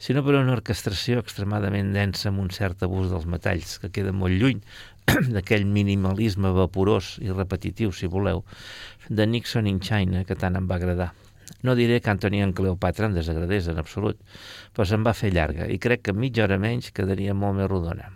sinó 0.00 0.22
per 0.24 0.38
una 0.38 0.54
orquestració 0.54 1.20
extremadament 1.20 1.92
densa 1.92 2.30
amb 2.30 2.40
un 2.46 2.48
cert 2.54 2.86
abús 2.86 3.12
dels 3.12 3.28
metalls, 3.28 3.76
que 3.82 3.92
queda 3.92 4.16
molt 4.16 4.40
lluny 4.40 4.64
d'aquell 5.36 5.68
minimalisme 5.68 6.54
vaporós 6.56 7.16
i 7.20 7.28
repetitiu, 7.28 7.92
si 7.92 8.08
voleu, 8.08 8.46
de 9.10 9.28
Nixon 9.28 9.68
in 9.68 9.84
China, 9.84 10.24
que 10.24 10.40
tant 10.40 10.56
em 10.56 10.64
va 10.70 10.80
agradar. 10.80 11.12
No 11.60 11.76
diré 11.76 12.00
que 12.00 12.14
Antoni 12.14 12.40
en 12.40 12.56
Cleopatra 12.56 13.10
em 13.10 13.20
desagradés 13.20 13.68
en 13.68 13.84
absolut, 13.84 14.16
però 14.72 14.88
se'm 14.88 15.04
va 15.04 15.12
fer 15.18 15.34
llarga 15.36 15.68
i 15.68 15.76
crec 15.76 16.08
que 16.08 16.16
mitja 16.16 16.48
hora 16.48 16.56
menys 16.62 16.94
quedaria 16.96 17.36
molt 17.36 17.60
més 17.60 17.68
rodona. 17.68 18.15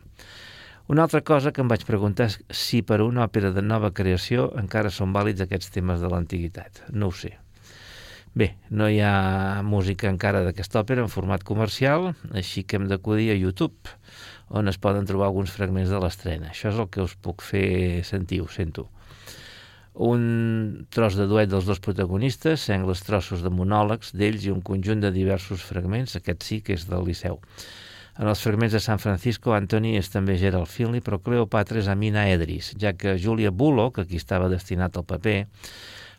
Una 0.90 1.04
altra 1.04 1.20
cosa 1.22 1.52
que 1.54 1.62
em 1.62 1.68
vaig 1.70 1.84
preguntar 1.86 2.24
és 2.26 2.36
si 2.50 2.80
per 2.82 2.96
una 3.04 3.22
òpera 3.22 3.52
de 3.54 3.62
nova 3.62 3.92
creació 3.94 4.48
encara 4.58 4.90
són 4.90 5.12
vàlids 5.14 5.44
aquests 5.44 5.70
temes 5.70 6.00
de 6.02 6.08
l'antiguitat. 6.10 6.80
No 6.90 7.12
ho 7.12 7.14
sé. 7.14 7.36
Bé, 8.34 8.48
no 8.74 8.88
hi 8.90 8.96
ha 8.98 9.62
música 9.62 10.08
encara 10.10 10.40
d'aquesta 10.42 10.80
òpera 10.80 11.04
en 11.06 11.12
format 11.12 11.44
comercial, 11.46 12.08
així 12.34 12.64
que 12.66 12.80
hem 12.80 12.88
d'acudir 12.90 13.28
a 13.30 13.36
YouTube, 13.38 13.92
on 14.50 14.66
es 14.66 14.80
poden 14.82 15.06
trobar 15.06 15.28
alguns 15.28 15.52
fragments 15.54 15.92
de 15.94 16.00
l'estrena. 16.02 16.50
Això 16.50 16.72
és 16.72 16.80
el 16.82 16.88
que 16.90 17.04
us 17.06 17.14
puc 17.14 17.44
fer 17.46 18.02
sentir, 18.08 18.40
ho 18.42 18.48
sento. 18.50 18.88
un 19.94 20.86
tros 20.90 21.14
de 21.18 21.26
duet 21.30 21.50
dels 21.50 21.66
dos 21.66 21.78
protagonistes, 21.82 22.66
sengles 22.66 23.02
trossos 23.06 23.42
de 23.46 23.50
monòlegs 23.50 24.10
d'ells 24.14 24.46
i 24.46 24.50
un 24.50 24.62
conjunt 24.62 25.02
de 25.02 25.10
diversos 25.14 25.62
fragments, 25.62 26.16
aquest 26.16 26.42
sí 26.46 26.60
que 26.66 26.74
és 26.74 26.86
del 26.90 27.06
Liceu. 27.06 27.38
En 28.18 28.26
els 28.28 28.42
fragments 28.42 28.74
de 28.74 28.80
San 28.82 28.98
Francisco, 28.98 29.54
Anthony 29.54 29.94
és 30.00 30.10
també 30.10 30.36
Gerald 30.40 30.68
Finley, 30.68 31.04
però 31.04 31.20
Cleopatra 31.22 31.78
és 31.80 31.88
Amina 31.88 32.26
Edris, 32.28 32.72
ja 32.80 32.92
que 32.92 33.14
Julia 33.18 33.52
Bullock, 33.54 34.02
qui 34.08 34.18
estava 34.18 34.50
destinat 34.50 34.98
al 34.98 35.06
paper, 35.06 35.38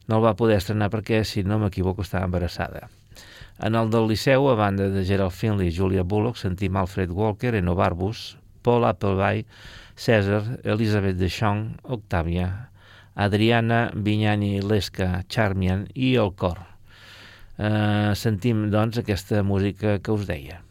no 0.07 0.17
el 0.17 0.25
va 0.25 0.37
poder 0.39 0.57
estrenar 0.61 0.89
perquè, 0.93 1.21
si 1.27 1.43
no 1.43 1.59
m'equivoco, 1.61 2.05
estava 2.05 2.25
embarassada. 2.25 2.87
En 3.61 3.75
el 3.77 3.91
del 3.93 4.07
Liceu, 4.09 4.47
a 4.49 4.55
banda 4.55 4.87
de 4.89 5.03
Gerald 5.05 5.35
Finley 5.35 5.69
i 5.69 5.75
Julia 5.75 6.03
Bullock, 6.03 6.39
sentim 6.39 6.79
Alfred 6.79 7.11
Walker, 7.13 7.53
Eno 7.59 7.75
Barbus, 7.75 8.37
Paul 8.63 8.87
Appleby, 8.89 9.45
César, 9.95 10.59
Elizabeth 10.63 11.19
Deschamps, 11.19 11.77
Octavia, 11.83 12.71
Adriana 13.13 13.91
Vinyani 13.93 14.61
Lesca, 14.61 15.23
Charmian 15.29 15.85
i 15.93 16.15
el 16.15 16.33
cor. 16.33 16.63
Eh, 17.61 18.15
sentim, 18.15 18.69
doncs, 18.73 18.97
aquesta 18.97 19.43
música 19.43 19.99
que 19.99 20.15
us 20.15 20.25
deia. 20.25 20.61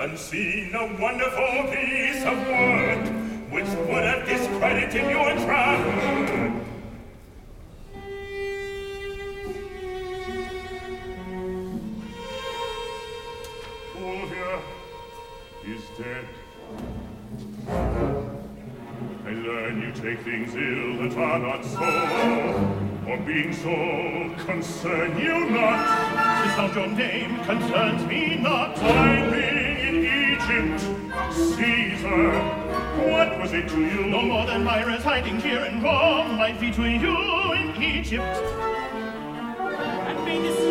and 0.00 0.18
seen 0.18 0.74
a 0.74 0.86
wonderful 0.98 1.70
piece 1.70 2.24
of 2.24 2.38
work 2.48 3.06
which 3.52 3.66
would 3.86 4.02
have 4.02 4.26
discredited 4.26 5.10
your 5.10 5.30
travel. 5.44 5.92
Fulvia 13.92 14.60
is 15.66 15.82
dead. 15.98 16.26
I 19.26 19.32
learn 19.32 19.82
you 19.82 19.92
take 19.92 20.20
things 20.20 20.54
ill 20.54 20.96
that 21.02 21.18
are 21.18 21.38
not 21.40 21.62
so, 21.62 23.06
or 23.06 23.18
being 23.18 23.52
so 23.52 24.44
concern 24.46 25.18
you 25.18 25.50
not. 25.50 26.42
Tis 26.42 26.56
not 26.56 26.74
your 26.74 26.86
name 26.86 27.44
concerns 27.44 28.06
me 28.06 28.36
not. 28.36 28.78
I 28.78 29.29
Caesar, 31.32 32.32
what 33.08 33.38
was 33.38 33.52
it 33.52 33.68
to 33.68 33.80
you? 33.80 34.06
No 34.06 34.22
more 34.22 34.46
than 34.46 34.64
my 34.64 34.82
hiding 35.02 35.40
here 35.40 35.64
in 35.64 35.80
Rome 35.80 36.36
might 36.36 36.58
be 36.58 36.72
to 36.72 36.84
you 36.84 37.52
in 37.52 37.80
Egypt. 37.80 38.24
And 40.08 40.18
Venus 40.24 40.69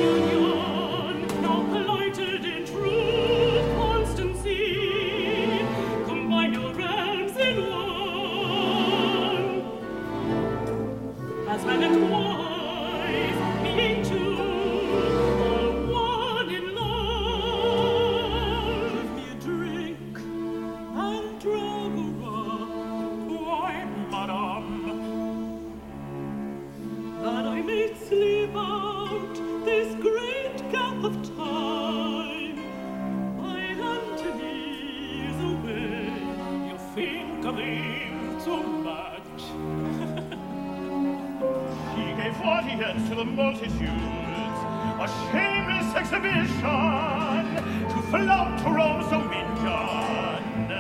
audience 42.42 43.10
to 43.10 43.16
the 43.16 43.26
multitudes, 43.26 43.80
a 43.84 45.08
shameless 45.32 45.96
exhibition 45.96 47.46
to 47.90 48.02
flout 48.10 48.64
Rome's 48.66 49.10
dominion, 49.10 50.72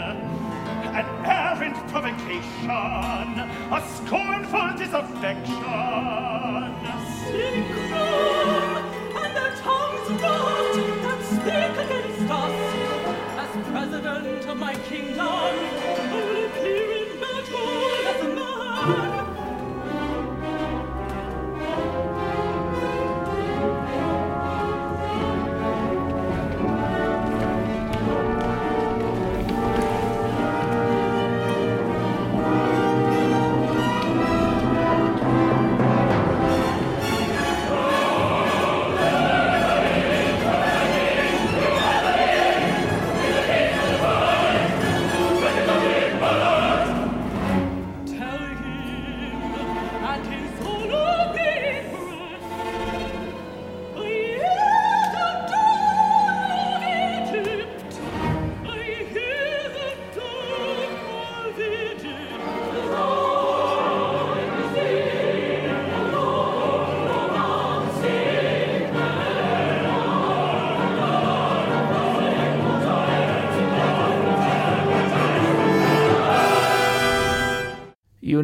an 0.95 1.05
errant 1.25 1.77
provocation, 1.89 2.69
a 2.69 3.81
scornful 3.95 4.69
disaffection. 4.77 5.55
Sinicum, 7.25 8.83
and 9.15 9.31
their 9.35 9.53
tongues 9.57 10.09
rot 10.21 10.75
that 11.03 11.21
speak 11.23 11.73
against 11.85 12.31
us. 12.31 12.55
As 13.37 13.51
president 13.71 14.45
of 14.47 14.57
my 14.57 14.75
kingdom, 14.75 16.08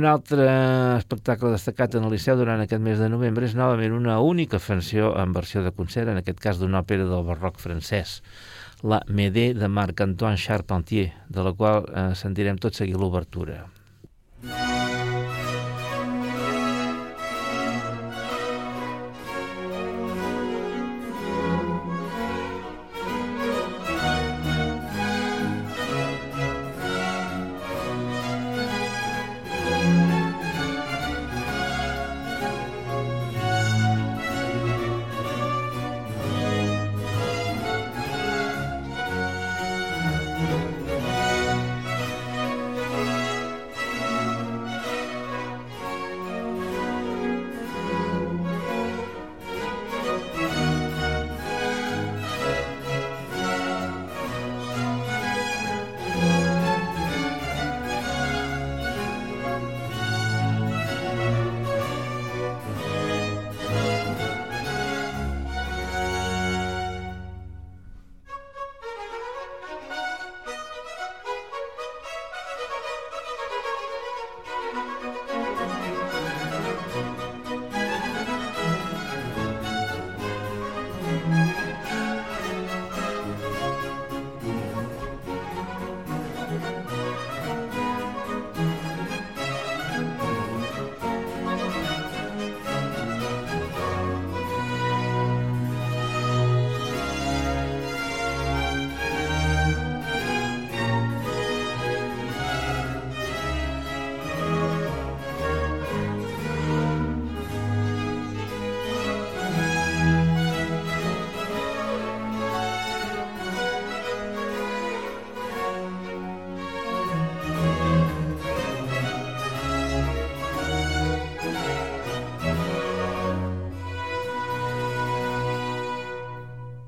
altre 0.09 0.45
espectacle 0.97 1.51
destacat 1.53 1.95
en 1.97 2.05
el 2.07 2.13
Liceu 2.15 2.37
durant 2.39 2.61
aquest 2.63 2.81
mes 2.83 2.99
de 3.01 3.09
novembre 3.11 3.47
és 3.47 3.55
novament 3.57 3.95
una 3.95 4.17
única 4.23 4.59
funció 4.59 5.13
en 5.21 5.33
versió 5.35 5.63
de 5.65 5.71
concert, 5.75 6.09
en 6.11 6.21
aquest 6.21 6.41
cas 6.43 6.59
d'una 6.61 6.81
òpera 6.83 7.07
del 7.09 7.25
barroc 7.27 7.61
francès, 7.63 8.19
la 8.83 9.01
Médée 9.07 9.53
de 9.53 9.67
Marc-Antoine 9.67 10.41
Charpentier, 10.41 11.13
de 11.29 11.47
la 11.47 11.53
qual 11.53 11.85
eh, 11.89 12.11
sentirem 12.15 12.59
tot 12.61 12.77
seguir 12.77 12.99
l'obertura. 13.01 13.65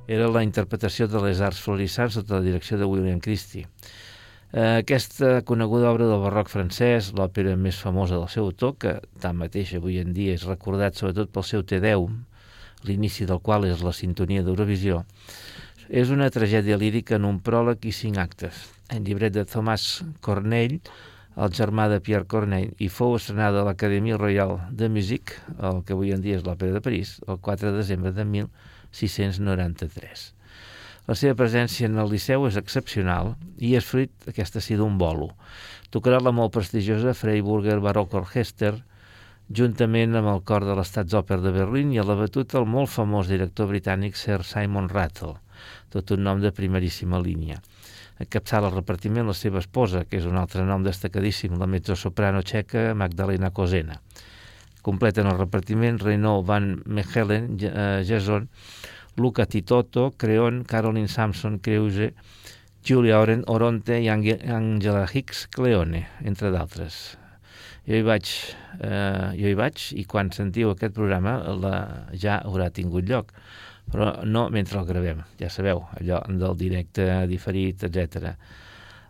Era 0.08 0.30
la 0.32 0.44
interpretació 0.46 1.10
de 1.12 1.20
les 1.26 1.42
arts 1.44 1.60
florissants 1.60 2.16
sota 2.16 2.38
la 2.38 2.46
direcció 2.46 2.78
de 2.80 2.88
William 2.88 3.20
Christie. 3.20 3.68
Eh, 4.54 4.80
Aquesta 4.80 5.42
coneguda 5.44 5.92
obra 5.92 6.08
del 6.08 6.24
barroc 6.24 6.48
francès, 6.48 7.12
l'òpera 7.18 7.58
més 7.60 7.76
famosa 7.84 8.16
del 8.16 8.30
seu 8.32 8.48
autor, 8.48 8.78
que 8.80 8.94
tanmateix 9.20 9.76
avui 9.76 10.00
en 10.00 10.14
dia 10.16 10.38
és 10.38 10.48
recordat 10.48 10.96
sobretot 10.96 11.34
pel 11.36 11.44
seu 11.44 11.66
Te 11.68 11.82
Deum, 11.84 12.22
l'inici 12.88 13.28
del 13.28 13.42
qual 13.44 13.68
és 13.68 13.84
la 13.84 13.92
sintonia 13.92 14.46
d'Eurovisió, 14.48 15.04
és 15.90 16.10
una 16.12 16.32
tragèdia 16.32 16.80
lírica 16.80 17.20
en 17.20 17.28
un 17.28 17.42
pròleg 17.44 17.84
i 17.84 17.92
cinc 17.92 18.18
actes. 18.24 18.64
En 18.88 19.04
llibret 19.04 19.36
de 19.36 19.44
Thomas 19.44 20.06
Cornell, 20.24 20.80
el 21.36 21.52
germà 21.52 21.90
de 21.92 22.00
Pierre 22.00 22.26
Corneille, 22.32 22.72
i 22.80 22.88
fou 22.88 23.20
estrenada 23.20 23.60
a 23.60 23.68
l'Acadèmie 23.68 24.16
Royale 24.16 24.72
de 24.72 24.88
Musique, 24.88 25.36
el 25.60 25.84
que 25.84 26.00
avui 26.00 26.16
en 26.16 26.24
dia 26.24 26.40
és 26.40 26.48
l'Òpera 26.48 26.80
de 26.80 26.82
París, 26.82 27.18
el 27.28 27.44
4 27.44 27.74
de 27.74 27.84
desembre 27.84 28.16
de 28.16 28.24
1693. 28.92 30.34
La 31.08 31.16
seva 31.16 31.38
presència 31.40 31.88
en 31.88 31.96
el 32.02 32.10
Liceu 32.12 32.46
és 32.50 32.58
excepcional 32.60 33.36
i 33.64 33.78
és 33.80 33.86
fruit, 33.88 34.12
aquesta 34.28 34.60
sí, 34.60 34.76
d'un 34.76 34.98
bolo. 35.00 35.30
Tocarà 35.96 36.20
la 36.20 36.34
molt 36.36 36.52
prestigiosa 36.58 37.16
Freiburger 37.16 37.78
Baroque 37.80 38.20
Orchester, 38.20 38.74
juntament 39.48 40.20
amb 40.20 40.28
el 40.34 40.42
cor 40.44 40.66
de 40.68 40.76
l'Estaatsoper 40.76 41.40
de 41.40 41.54
Berlín 41.56 41.94
i 41.96 42.02
a 42.02 42.04
la 42.04 42.18
batuta 42.20 42.60
el 42.60 42.68
molt 42.68 42.92
famós 42.92 43.32
director 43.32 43.72
britànic 43.72 44.20
Sir 44.20 44.42
Simon 44.44 44.90
Rattle, 44.92 45.38
tot 45.96 46.12
un 46.12 46.28
nom 46.28 46.44
de 46.44 46.52
primeríssima 46.52 47.24
línia. 47.24 47.62
Encapçala 48.20 48.68
el 48.68 48.76
repartiment 48.76 49.30
la 49.30 49.36
seva 49.38 49.62
esposa, 49.64 50.04
que 50.04 50.20
és 50.20 50.28
un 50.28 50.36
altre 50.36 50.66
nom 50.68 50.84
destacadíssim, 50.84 51.56
la 51.56 51.70
mezzosoprano 51.72 52.44
txeca 52.44 52.90
Magdalena 52.98 53.54
Kozena. 53.56 54.02
Completen 54.88 55.28
el 55.28 55.36
repartiment 55.36 56.00
Renaud 56.00 56.46
Van 56.48 56.70
Mechelen, 56.86 57.58
eh, 57.60 58.06
Jason, 58.08 58.48
Luca 59.18 59.46
Titoto, 59.46 60.14
Creon, 60.16 60.64
Caroline 60.64 61.12
Samson, 61.12 61.60
Creuse, 61.60 62.14
Julia 62.88 63.20
Oren, 63.20 63.44
Oronte 63.52 64.00
i 64.00 64.08
Angela 64.08 65.06
Hicks 65.12 65.48
Cleone, 65.52 66.06
entre 66.24 66.54
d'altres. 66.56 67.18
Jo 67.88 68.00
hi 68.00 68.04
vaig, 68.08 68.32
eh, 68.80 69.32
jo 69.36 69.52
hi 69.52 69.58
vaig 69.60 69.90
i 70.00 70.06
quan 70.08 70.32
sentiu 70.32 70.72
aquest 70.72 70.96
programa 70.96 71.38
la, 71.60 71.78
ja 72.16 72.40
haurà 72.44 72.72
tingut 72.72 73.08
lloc 73.12 73.36
però 73.92 74.12
no 74.28 74.48
mentre 74.52 74.82
el 74.82 74.88
gravem, 74.88 75.22
ja 75.40 75.50
sabeu, 75.52 75.86
allò 76.00 76.20
del 76.28 76.56
directe 76.60 77.06
diferit, 77.30 77.86
etc. 77.88 78.34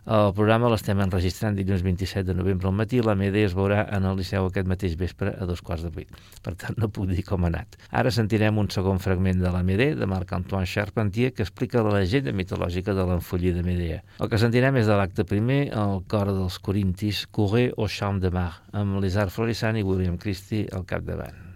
El 0.06 0.30
programa 0.32 0.70
l'estem 0.72 1.00
enregistrant 1.02 1.56
dilluns 1.58 1.82
27 1.84 2.24
de 2.28 2.36
novembre 2.36 2.68
al 2.70 2.76
matí, 2.76 3.00
la 3.04 3.16
MED 3.18 3.34
es 3.42 3.56
veurà 3.56 3.82
en 3.96 4.06
el 4.08 4.16
Liceu 4.16 4.46
aquest 4.48 4.68
mateix 4.70 4.94
vespre 5.00 5.34
a 5.34 5.48
dos 5.48 5.60
quarts 5.64 5.84
de 5.84 5.90
vuit. 5.92 6.14
Per 6.44 6.54
tant, 6.54 6.78
no 6.80 6.88
puc 6.88 7.10
dir 7.10 7.24
com 7.26 7.44
ha 7.44 7.50
anat. 7.50 7.76
Ara 7.90 8.12
sentirem 8.14 8.60
un 8.62 8.70
segon 8.72 9.02
fragment 9.04 9.42
de 9.42 9.52
la 9.52 9.64
MED 9.66 9.98
de 10.00 10.08
Marc-Antoine 10.08 10.70
Charpentier 10.70 11.34
que 11.34 11.44
explica 11.44 11.84
la 11.84 11.98
llegenda 11.98 12.32
mitològica 12.32 12.94
de 12.96 13.04
l'enfollida 13.10 13.64
Medea. 13.66 14.00
El 14.20 14.32
que 14.32 14.40
sentirem 14.40 14.80
és 14.80 14.88
de 14.88 14.96
l'acte 14.96 15.26
primer, 15.28 15.60
el 15.76 16.00
cor 16.08 16.32
dels 16.32 16.56
corintis, 16.62 17.26
Courir 17.28 17.72
au 17.76 17.88
Champ 17.88 18.22
de 18.22 18.32
Mar, 18.32 18.50
amb 18.72 19.02
l'Isard 19.02 19.34
Florissant 19.34 19.76
i 19.76 19.84
William 19.84 20.16
Christie 20.16 20.70
al 20.72 20.88
capdavant. 20.88 21.48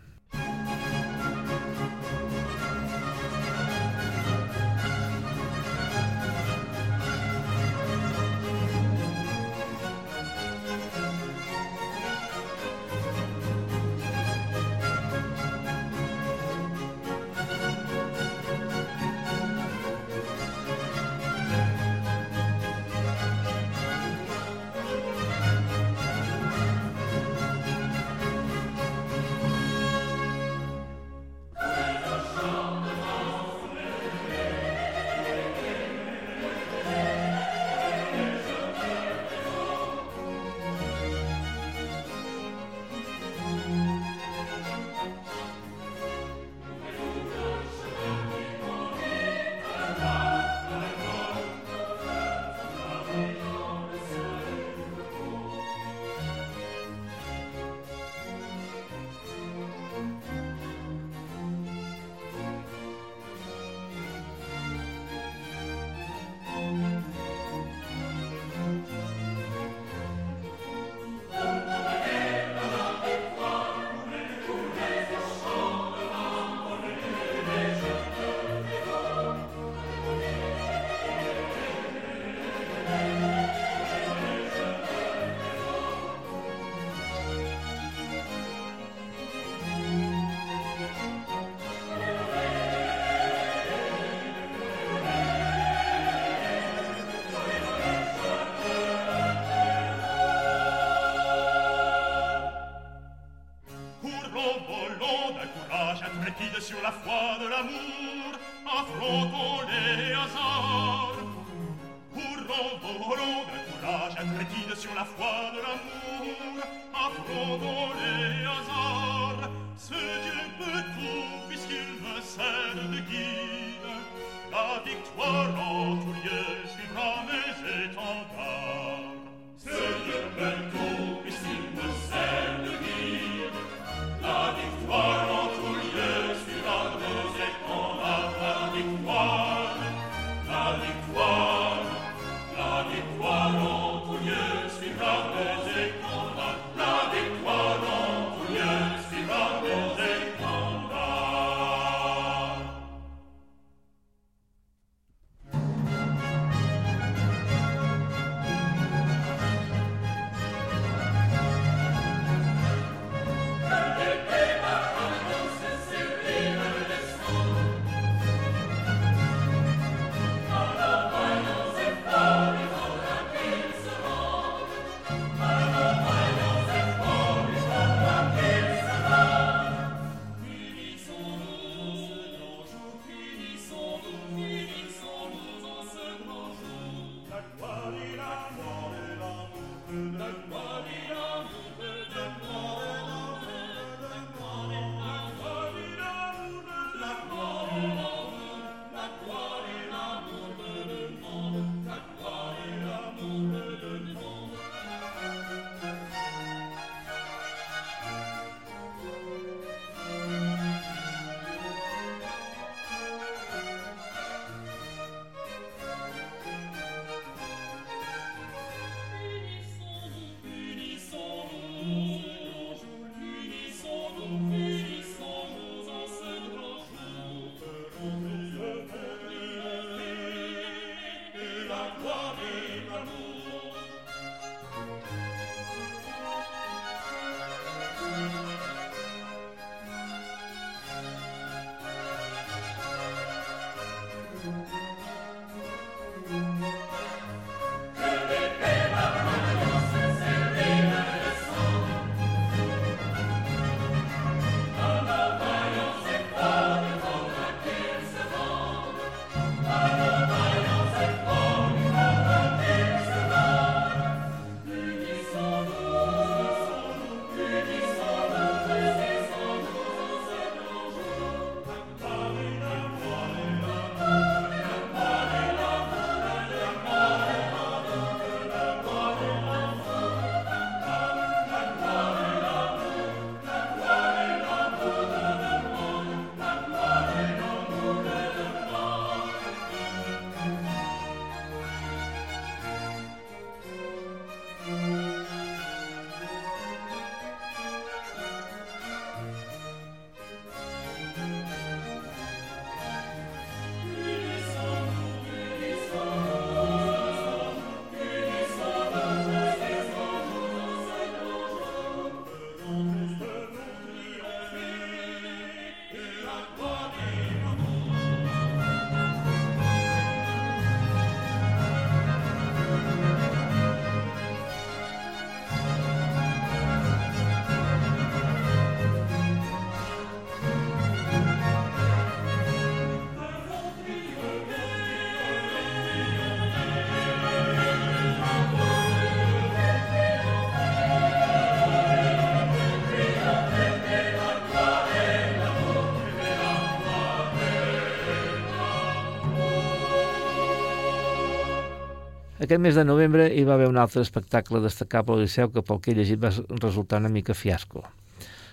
Aquest 352.52 352.60
mes 352.60 352.76
de 352.76 352.82
novembre 352.84 353.26
hi 353.32 353.46
va 353.48 353.54
haver 353.54 353.66
un 353.70 353.78
altre 353.80 354.02
espectacle 354.04 354.58
destacable 354.60 355.14
al 355.14 355.22
Liceu 355.24 355.48
que 355.54 355.62
pel 355.64 355.78
que 355.80 355.92
he 355.92 355.96
llegit 355.96 356.18
va 356.20 356.30
resultar 356.60 356.98
una 357.00 357.08
mica 357.08 357.32
fiasco. 357.32 357.80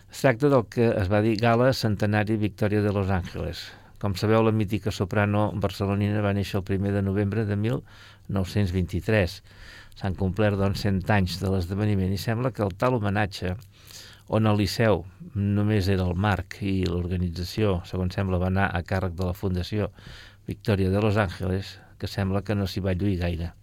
Es 0.08 0.22
tracta 0.22 0.48
del 0.54 0.64
que 0.72 0.86
es 1.02 1.12
va 1.12 1.20
dir 1.26 1.34
Gala 1.42 1.74
Centenari 1.74 2.38
Victòria 2.40 2.80
de 2.86 2.94
Los 2.96 3.12
Ángeles. 3.12 3.66
Com 4.00 4.16
sabeu, 4.16 4.40
la 4.48 4.56
mítica 4.56 4.96
soprano 4.96 5.52
barcelonina 5.52 6.24
va 6.24 6.32
néixer 6.32 6.62
el 6.62 6.72
1 6.78 6.96
de 6.96 7.04
novembre 7.10 7.44
de 7.44 7.60
1923. 7.60 9.38
S'han 10.00 10.16
complert 10.16 10.56
doncs 10.64 10.88
100 10.88 11.04
anys 11.20 11.36
de 11.44 11.52
l'esdeveniment 11.52 12.16
i 12.16 12.24
sembla 12.24 12.56
que 12.56 12.64
el 12.64 12.80
tal 12.80 12.96
homenatge 13.02 13.58
on 14.32 14.48
el 14.48 14.64
Liceu 14.64 15.04
només 15.36 15.92
era 15.92 16.08
el 16.08 16.16
marc 16.16 16.62
i 16.64 16.86
l'organització, 16.88 17.82
segons 17.84 18.16
sembla, 18.16 18.40
va 18.40 18.48
anar 18.48 18.72
a 18.72 18.80
càrrec 18.80 19.20
de 19.20 19.28
la 19.28 19.36
Fundació 19.36 19.92
Victòria 20.48 20.88
de 20.88 21.04
Los 21.04 21.20
Ángeles, 21.20 21.82
que 22.00 22.08
sembla 22.08 22.48
que 22.48 22.56
no 22.56 22.64
s'hi 22.64 22.80
va 22.80 22.96
lluir 22.96 23.20
gaire. 23.28 23.59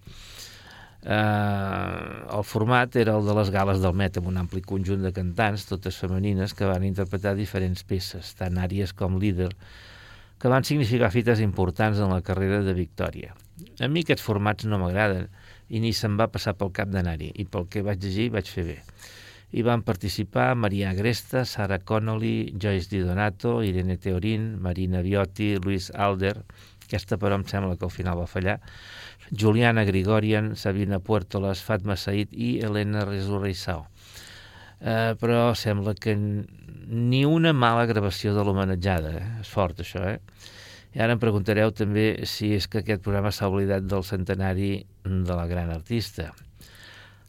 Eh, 1.07 2.37
el 2.37 2.45
format 2.45 2.97
era 2.99 3.15
el 3.15 3.27
de 3.27 3.35
les 3.39 3.51
gales 3.55 3.79
del 3.83 3.95
Met, 3.95 4.17
amb 4.19 4.27
un 4.33 4.41
ampli 4.41 4.63
conjunt 4.67 5.05
de 5.07 5.13
cantants, 5.15 5.69
totes 5.71 5.99
femenines, 6.03 6.55
que 6.59 6.67
van 6.67 6.87
interpretar 6.87 7.37
diferents 7.39 7.87
peces, 7.87 8.33
tant 8.35 8.59
àries 8.59 8.91
com 8.97 9.21
líder, 9.23 9.53
que 10.43 10.51
van 10.51 10.67
significar 10.67 11.13
fites 11.15 11.41
importants 11.45 12.03
en 12.03 12.11
la 12.11 12.25
carrera 12.27 12.59
de 12.67 12.75
Victòria. 12.75 13.37
A 13.81 13.89
mi 13.89 14.03
aquests 14.03 14.25
formats 14.27 14.67
no 14.67 14.81
m'agraden 14.83 15.31
i 15.71 15.79
ni 15.81 15.95
se'm 15.95 16.19
va 16.19 16.27
passar 16.33 16.57
pel 16.59 16.75
cap 16.75 16.91
d'anar-hi, 16.91 17.31
i 17.39 17.47
pel 17.47 17.71
que 17.71 17.87
vaig 17.87 18.03
llegir 18.03 18.33
vaig 18.35 18.51
fer 18.51 18.67
bé. 18.67 18.81
Hi 19.55 19.63
van 19.63 19.87
participar 19.87 20.57
Maria 20.59 20.91
Agresta, 20.91 21.45
Sara 21.47 21.79
Connolly, 21.79 22.53
Joyce 22.59 22.91
Di 22.91 23.05
Donato, 23.07 23.61
Irene 23.63 23.97
Teorín, 23.97 24.57
Marina 24.61 25.01
Biotti, 25.07 25.55
Luis 25.63 25.93
Alder, 25.95 26.35
aquesta, 26.87 27.19
però, 27.19 27.39
em 27.39 27.47
sembla 27.47 27.77
que 27.79 27.87
al 27.87 27.95
final 27.95 28.19
va 28.19 28.27
fallar. 28.31 28.59
Juliana 29.31 29.85
Grigorian, 29.85 30.55
Sabina 30.57 30.99
Puertolas, 30.99 31.63
Fatma 31.63 31.97
Said 31.97 32.33
i 32.33 32.61
Helena 32.65 33.05
Resurreissao. 33.05 33.87
Eh, 34.81 35.17
però 35.19 35.55
sembla 35.55 35.95
que 35.95 36.15
ni 36.17 37.25
una 37.25 37.53
mala 37.53 37.87
gravació 37.87 38.35
de 38.37 38.45
l'homenatjada. 38.45 39.13
Eh? 39.19 39.27
És 39.43 39.51
fort, 39.51 39.81
això, 39.83 40.05
eh? 40.07 40.21
I 40.97 41.03
ara 41.05 41.17
em 41.17 41.21
preguntareu 41.21 41.73
també 41.77 42.25
si 42.25 42.55
és 42.57 42.69
que 42.73 42.81
aquest 42.81 43.03
programa 43.05 43.33
s'ha 43.33 43.51
oblidat 43.51 43.85
del 43.85 44.05
centenari 44.05 44.71
de 45.05 45.35
la 45.37 45.47
gran 45.51 45.73
artista. 45.75 46.31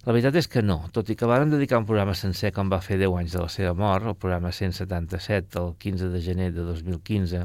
La 0.08 0.14
veritat 0.16 0.38
és 0.40 0.48
que 0.48 0.62
no, 0.64 0.78
tot 0.96 1.10
i 1.12 1.18
que 1.20 1.28
varen 1.28 1.52
dedicar 1.52 1.82
un 1.82 1.88
programa 1.90 2.14
sencer 2.16 2.54
com 2.56 2.70
va 2.72 2.80
fer 2.80 2.96
10 3.02 3.18
anys 3.20 3.34
de 3.36 3.42
la 3.44 3.50
seva 3.52 3.74
mort, 3.76 4.08
el 4.08 4.16
programa 4.16 4.54
177, 4.56 5.60
el 5.60 5.74
15 5.84 6.08
de 6.14 6.22
gener 6.24 6.54
de 6.56 6.64
2015, 6.64 7.44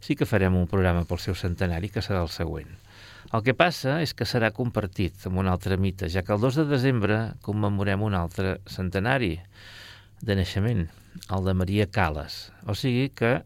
sí 0.00 0.16
que 0.16 0.24
farem 0.24 0.56
un 0.56 0.64
programa 0.70 1.04
pel 1.04 1.20
seu 1.20 1.36
centenari, 1.36 1.92
que 1.92 2.00
serà 2.00 2.22
el 2.24 2.32
següent. 2.32 2.72
El 3.32 3.42
que 3.46 3.54
passa 3.56 3.96
és 4.04 4.12
que 4.16 4.26
serà 4.28 4.50
compartit 4.52 5.24
amb 5.28 5.40
un 5.40 5.48
altre 5.48 5.78
mite, 5.80 6.10
ja 6.12 6.22
que 6.22 6.34
el 6.34 6.42
2 6.42 6.60
de 6.60 6.66
desembre 6.68 7.18
commemorem 7.46 8.04
un 8.04 8.14
altre 8.18 8.58
centenari 8.68 9.38
de 10.20 10.36
naixement, 10.36 10.84
el 11.32 11.48
de 11.48 11.54
Maria 11.56 11.86
Cales. 11.88 12.52
O 12.68 12.76
sigui 12.76 13.08
que 13.16 13.38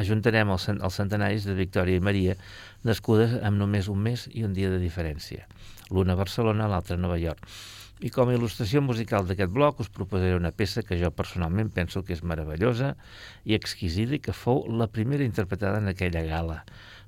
ajuntarem 0.00 0.50
els, 0.52 0.66
els 0.72 0.98
centenaris 1.00 1.46
de 1.48 1.56
Victòria 1.58 2.00
i 2.00 2.04
Maria, 2.04 2.36
nascudes 2.84 3.36
amb 3.42 3.60
només 3.60 3.88
un 3.92 4.00
mes 4.04 4.26
i 4.32 4.44
un 4.44 4.56
dia 4.56 4.72
de 4.72 4.80
diferència. 4.80 5.46
L'una 5.92 6.16
a 6.16 6.20
Barcelona, 6.20 6.68
l'altra 6.68 6.96
a 6.96 7.00
Nova 7.00 7.20
York. 7.20 7.44
I 8.04 8.10
com 8.12 8.28
a 8.28 8.34
il·lustració 8.34 8.82
musical 8.84 9.28
d'aquest 9.28 9.52
bloc 9.54 9.78
us 9.84 9.92
proposaré 9.92 10.34
una 10.36 10.50
peça 10.52 10.82
que 10.82 10.98
jo 11.00 11.12
personalment 11.14 11.70
penso 11.72 12.02
que 12.02 12.12
és 12.16 12.24
meravellosa 12.26 12.96
i 13.44 13.54
exquisida 13.54 14.16
i 14.16 14.20
que 14.20 14.34
fou 14.34 14.64
la 14.68 14.90
primera 14.90 15.24
interpretada 15.24 15.78
en 15.80 15.92
aquella 15.92 16.24
gala 16.26 16.64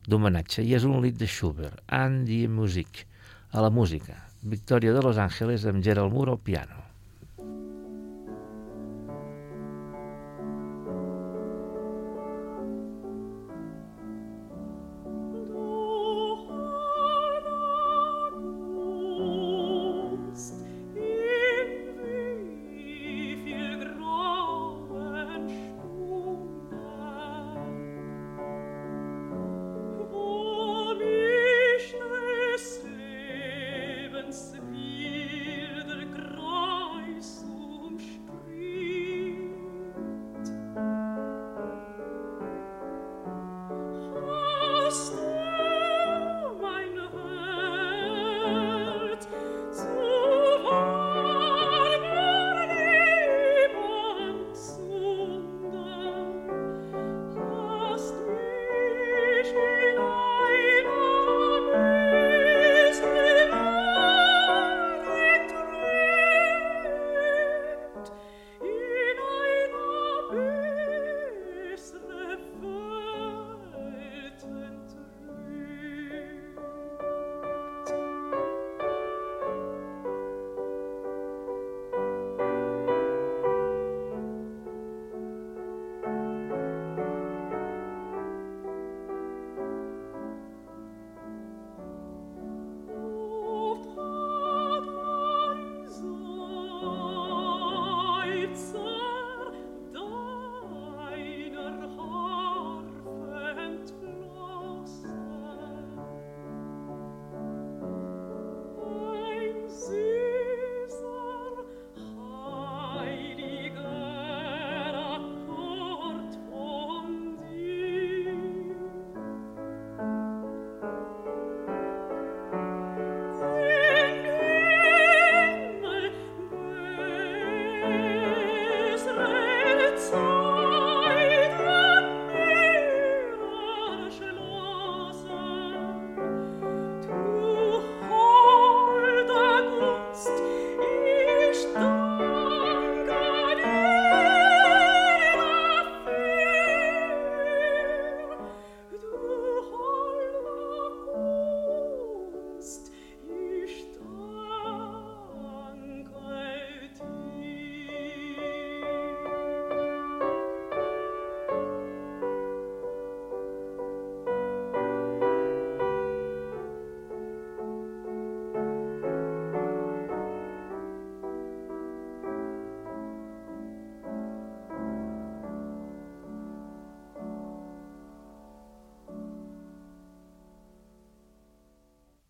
d'homenatge 0.06 0.64
i 0.64 0.74
és 0.78 0.86
un 0.88 1.00
lit 1.04 1.18
de 1.20 1.28
Schubert, 1.28 1.82
Andy 1.86 2.46
Music, 2.48 3.04
a 3.52 3.62
la 3.64 3.70
música. 3.70 4.16
Victòria 4.46 4.94
de 4.94 5.02
Los 5.02 5.18
Angeles 5.18 5.66
amb 5.66 5.82
Gerald 5.82 6.14
Moore 6.14 6.36
al 6.36 6.42
piano. 6.50 6.85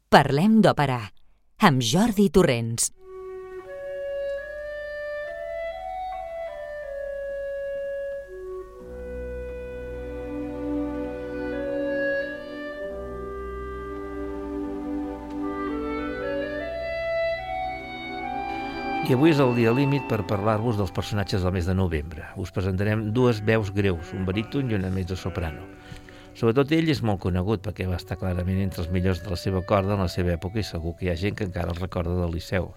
Parlem 0.06 0.60
d'òpera, 0.62 1.00
amb 1.66 1.82
Jordi 1.82 2.28
Torrents. 2.30 2.92
I 19.06 19.14
avui 19.16 19.32
és 19.32 19.40
el 19.42 19.56
dia 19.58 19.74
límit 19.74 20.06
per 20.06 20.20
parlar-vos 20.22 20.78
dels 20.78 20.94
personatges 20.94 21.42
del 21.42 21.58
mes 21.58 21.66
de 21.66 21.74
novembre. 21.74 22.30
Us 22.38 22.54
presentarem 22.54 23.08
dues 23.10 23.42
veus 23.42 23.74
greus, 23.74 24.14
un 24.14 24.22
baríton 24.22 24.70
i 24.70 24.78
una 24.78 24.94
mezzo 24.94 25.18
soprano. 25.18 25.66
Sobretot 26.36 26.68
ell 26.76 26.90
és 26.92 26.98
molt 27.00 27.22
conegut 27.22 27.62
perquè 27.64 27.86
va 27.88 27.96
estar 27.96 28.18
clarament 28.20 28.58
entre 28.60 28.82
els 28.82 28.90
millors 28.92 29.22
de 29.24 29.30
la 29.32 29.38
seva 29.40 29.62
corda 29.64 29.94
en 29.94 30.02
la 30.04 30.10
seva 30.12 30.34
època 30.34 30.60
i 30.60 30.66
segur 30.68 30.92
que 30.98 31.06
hi 31.06 31.10
ha 31.12 31.16
gent 31.16 31.38
que 31.38 31.46
encara 31.48 31.72
el 31.72 31.80
recorda 31.80 32.12
del 32.18 32.34
Liceu. 32.36 32.68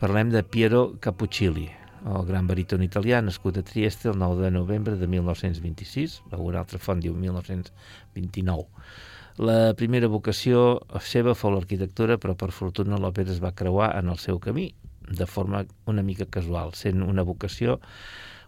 Parlem 0.00 0.30
de 0.32 0.40
Piero 0.48 0.94
Cappuccilli, 1.04 1.66
el 2.08 2.24
gran 2.24 2.48
baríton 2.48 2.80
italià 2.86 3.20
nascut 3.20 3.60
a 3.60 3.64
Trieste 3.68 4.08
el 4.08 4.16
9 4.18 4.46
de 4.46 4.52
novembre 4.56 4.96
de 4.96 5.10
1926, 5.12 6.16
una 6.38 6.62
altra 6.64 6.80
font 6.80 7.04
diu 7.04 7.12
1929. 7.12 8.64
La 9.44 9.74
primera 9.76 10.08
vocació 10.08 10.64
seva 11.04 11.36
fou 11.36 11.52
l'arquitectura, 11.52 12.16
però 12.16 12.32
per 12.32 12.48
fortuna 12.48 12.96
l'òpera 12.96 13.34
es 13.34 13.44
va 13.44 13.52
creuar 13.52 13.92
en 13.98 14.08
el 14.08 14.20
seu 14.22 14.40
camí 14.40 14.70
de 15.04 15.26
forma 15.26 15.66
una 15.84 16.02
mica 16.02 16.24
casual, 16.24 16.72
sent 16.72 17.04
una 17.04 17.28
vocació 17.28 17.76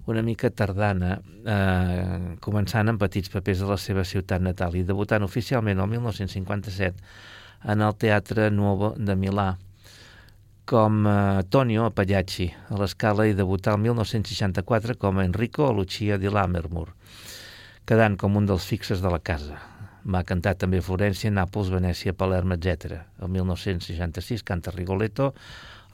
una 0.06 0.22
mica 0.22 0.50
tardana, 0.50 1.18
eh, 1.44 2.36
començant 2.42 2.88
amb 2.88 3.00
petits 3.02 3.30
papers 3.32 3.62
de 3.62 3.70
la 3.70 3.78
seva 3.80 4.04
ciutat 4.06 4.42
natal 4.42 4.76
i 4.78 4.84
debutant 4.86 5.26
oficialment 5.26 5.82
el 5.82 5.90
1957 5.96 6.94
en 7.66 7.82
el 7.82 7.94
Teatre 7.98 8.50
Nuovo 8.50 8.94
de 8.96 9.16
Milà 9.18 9.54
com 10.66 11.06
eh, 11.06 11.42
Tonio 11.48 11.88
Pagliacci 11.94 12.50
a 12.70 12.80
l'escala 12.80 13.26
i 13.26 13.34
debutar 13.38 13.76
el 13.76 13.84
1964 13.86 14.98
com 14.98 15.22
Enrico 15.22 15.70
Lucia 15.72 16.18
di 16.18 16.30
Lammermoor, 16.30 16.92
quedant 17.86 18.18
com 18.18 18.36
un 18.36 18.46
dels 18.50 18.66
fixes 18.66 19.02
de 19.02 19.10
la 19.10 19.22
casa. 19.22 19.58
Va 20.06 20.22
cantar 20.22 20.54
també 20.54 20.78
a 20.78 20.84
Florència, 20.86 21.32
Nàpols, 21.34 21.70
Venècia, 21.74 22.14
Palerm, 22.14 22.52
etc. 22.54 23.00
El 23.22 23.30
1966 23.34 24.44
canta 24.46 24.74
Rigoletto, 24.74 25.32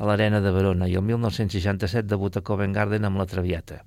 a 0.03 0.07
l'Arena 0.07 0.40
de 0.42 0.50
Verona 0.50 0.88
i 0.90 0.96
el 0.98 1.05
1967 1.07 2.09
debuta 2.11 2.40
a 2.40 2.42
Covent 2.42 2.72
Garden 2.74 3.05
amb 3.07 3.20
la 3.20 3.26
Traviata. 3.30 3.84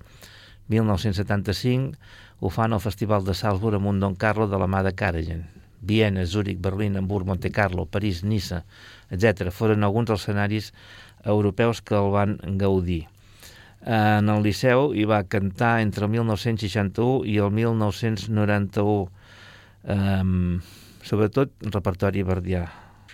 1975 0.72 1.92
ho 2.40 2.48
fan 2.48 2.72
al 2.72 2.80
Festival 2.80 3.26
de 3.26 3.34
Salzburg 3.36 3.76
amb 3.76 3.90
un 3.90 4.00
Don 4.00 4.16
Carlo 4.16 4.46
de 4.48 4.56
la 4.56 4.64
mà 4.64 4.80
de 4.86 4.94
Karajan. 4.96 5.42
Viena, 5.84 6.24
Zúrich, 6.24 6.56
Berlín, 6.58 6.96
Hamburg, 6.96 7.26
Monte 7.28 7.50
Carlo, 7.52 7.84
París, 7.84 8.22
Niça, 8.24 8.62
etc. 9.12 9.52
foren 9.52 9.84
alguns 9.84 10.08
dels 10.08 10.24
escenaris 10.24 10.72
europeus 11.22 11.84
que 11.84 12.00
el 12.00 12.08
van 12.16 12.38
gaudir. 12.56 13.04
En 13.84 14.32
el 14.32 14.40
Liceu 14.42 14.94
hi 14.96 15.04
va 15.04 15.20
cantar 15.28 15.82
entre 15.84 16.08
el 16.08 16.14
1961 16.16 17.28
i 17.28 17.36
el 17.44 17.52
1991, 17.52 18.96
um, 19.84 20.58
sobretot 21.04 21.52
repertori 21.76 22.24
verdià 22.24 22.64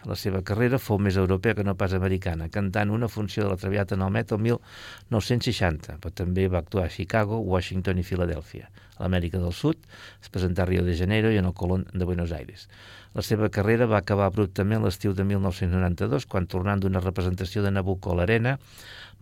la 0.09 0.17
seva 0.19 0.41
carrera 0.43 0.81
fou 0.83 0.99
més 0.99 1.17
europea 1.21 1.55
que 1.55 1.65
no 1.67 1.77
pas 1.79 1.93
americana, 1.95 2.49
cantant 2.51 2.91
una 2.91 3.09
funció 3.09 3.45
de 3.45 3.51
la 3.53 3.59
Traviata 3.61 3.95
en 3.95 4.03
el 4.03 4.11
Met 4.15 4.33
el 4.35 4.41
1960, 4.43 5.99
però 6.03 6.15
també 6.23 6.49
va 6.51 6.63
actuar 6.63 6.89
a 6.89 6.95
Chicago, 6.95 7.39
Washington 7.39 8.01
i 8.03 8.07
Filadèlfia. 8.07 8.71
A 8.99 9.05
l'Amèrica 9.05 9.39
del 9.43 9.55
Sud 9.57 9.79
es 10.23 10.33
presentà 10.33 10.65
a 10.65 10.69
Rio 10.69 10.83
de 10.87 10.97
Janeiro 10.99 11.31
i 11.31 11.39
en 11.39 11.47
el 11.47 11.55
Colón 11.55 11.87
de 11.93 12.09
Buenos 12.09 12.33
Aires. 12.33 12.69
La 13.15 13.23
seva 13.27 13.51
carrera 13.55 13.87
va 13.87 14.01
acabar 14.03 14.27
abruptament 14.31 14.83
l'estiu 14.83 15.15
de 15.15 15.25
1992, 15.29 16.27
quan 16.27 16.49
tornant 16.51 16.83
d'una 16.83 17.03
representació 17.05 17.63
de 17.63 17.71
Nabucco 17.71 18.13
a 18.13 18.19
l'Arena, 18.19 18.59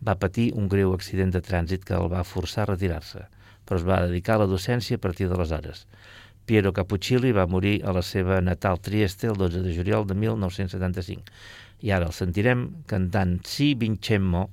va 0.01 0.16
patir 0.16 0.51
un 0.57 0.68
greu 0.68 0.95
accident 0.97 1.33
de 1.35 1.45
trànsit 1.45 1.85
que 1.85 1.97
el 1.97 2.09
va 2.12 2.24
forçar 2.24 2.64
a 2.64 2.72
retirar-se, 2.72 3.26
però 3.68 3.81
es 3.81 3.87
va 3.87 4.01
dedicar 4.07 4.39
a 4.39 4.45
la 4.45 4.51
docència 4.51 4.97
a 4.97 5.03
partir 5.03 5.28
d'aleshores. 5.28 5.87
Piero 6.51 6.72
Cappuccilli 6.74 7.30
va 7.30 7.44
morir 7.46 7.76
a 7.86 7.92
la 7.94 8.01
seva 8.03 8.40
natal 8.42 8.80
Trieste 8.82 9.28
el 9.30 9.36
12 9.38 9.61
de 9.62 9.70
juliol 9.76 10.03
de 10.09 10.16
1975. 10.18 11.22
I 11.86 11.92
ara 11.94 12.09
el 12.11 12.16
sentirem 12.16 12.64
cantant 12.90 13.36
Si 13.46 13.68
Vincemmo 13.78 14.48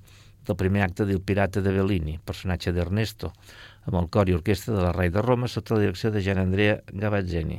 del 0.45 0.59
primer 0.59 0.83
acte 0.85 1.07
del 1.09 1.23
Pirata 1.25 1.63
de 1.65 1.73
Bellini, 1.73 2.19
personatge 2.21 2.75
d'Ernesto, 2.75 3.31
amb 3.89 3.97
el 3.97 4.11
cor 4.13 4.29
i 4.29 4.37
orquestra 4.37 4.75
de 4.75 4.85
la 4.85 4.93
Rei 4.93 5.09
de 5.09 5.25
Roma 5.25 5.49
sota 5.49 5.73
la 5.73 5.87
direcció 5.87 6.13
de 6.13 6.21
Gian 6.21 6.43
Andrea 6.43 6.77
Gavazzeni. 6.93 7.57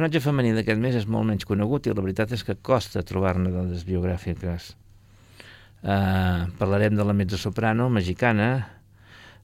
Personatge 0.00 0.24
femení 0.24 0.54
d'aquest 0.56 0.80
mes 0.80 0.94
és 0.96 1.04
molt 1.12 1.28
menys 1.28 1.44
conegut 1.44 1.84
i 1.84 1.92
la 1.92 2.00
veritat 2.00 2.32
és 2.32 2.40
que 2.40 2.56
costa 2.64 3.04
trobar-ne 3.04 3.52
dades 3.52 3.84
biogràfiques. 3.84 4.72
Uh, 5.84 6.48
parlarem 6.56 6.96
de 6.96 7.04
la 7.04 7.12
mezzosoprano 7.12 7.92
mexicana, 7.92 8.80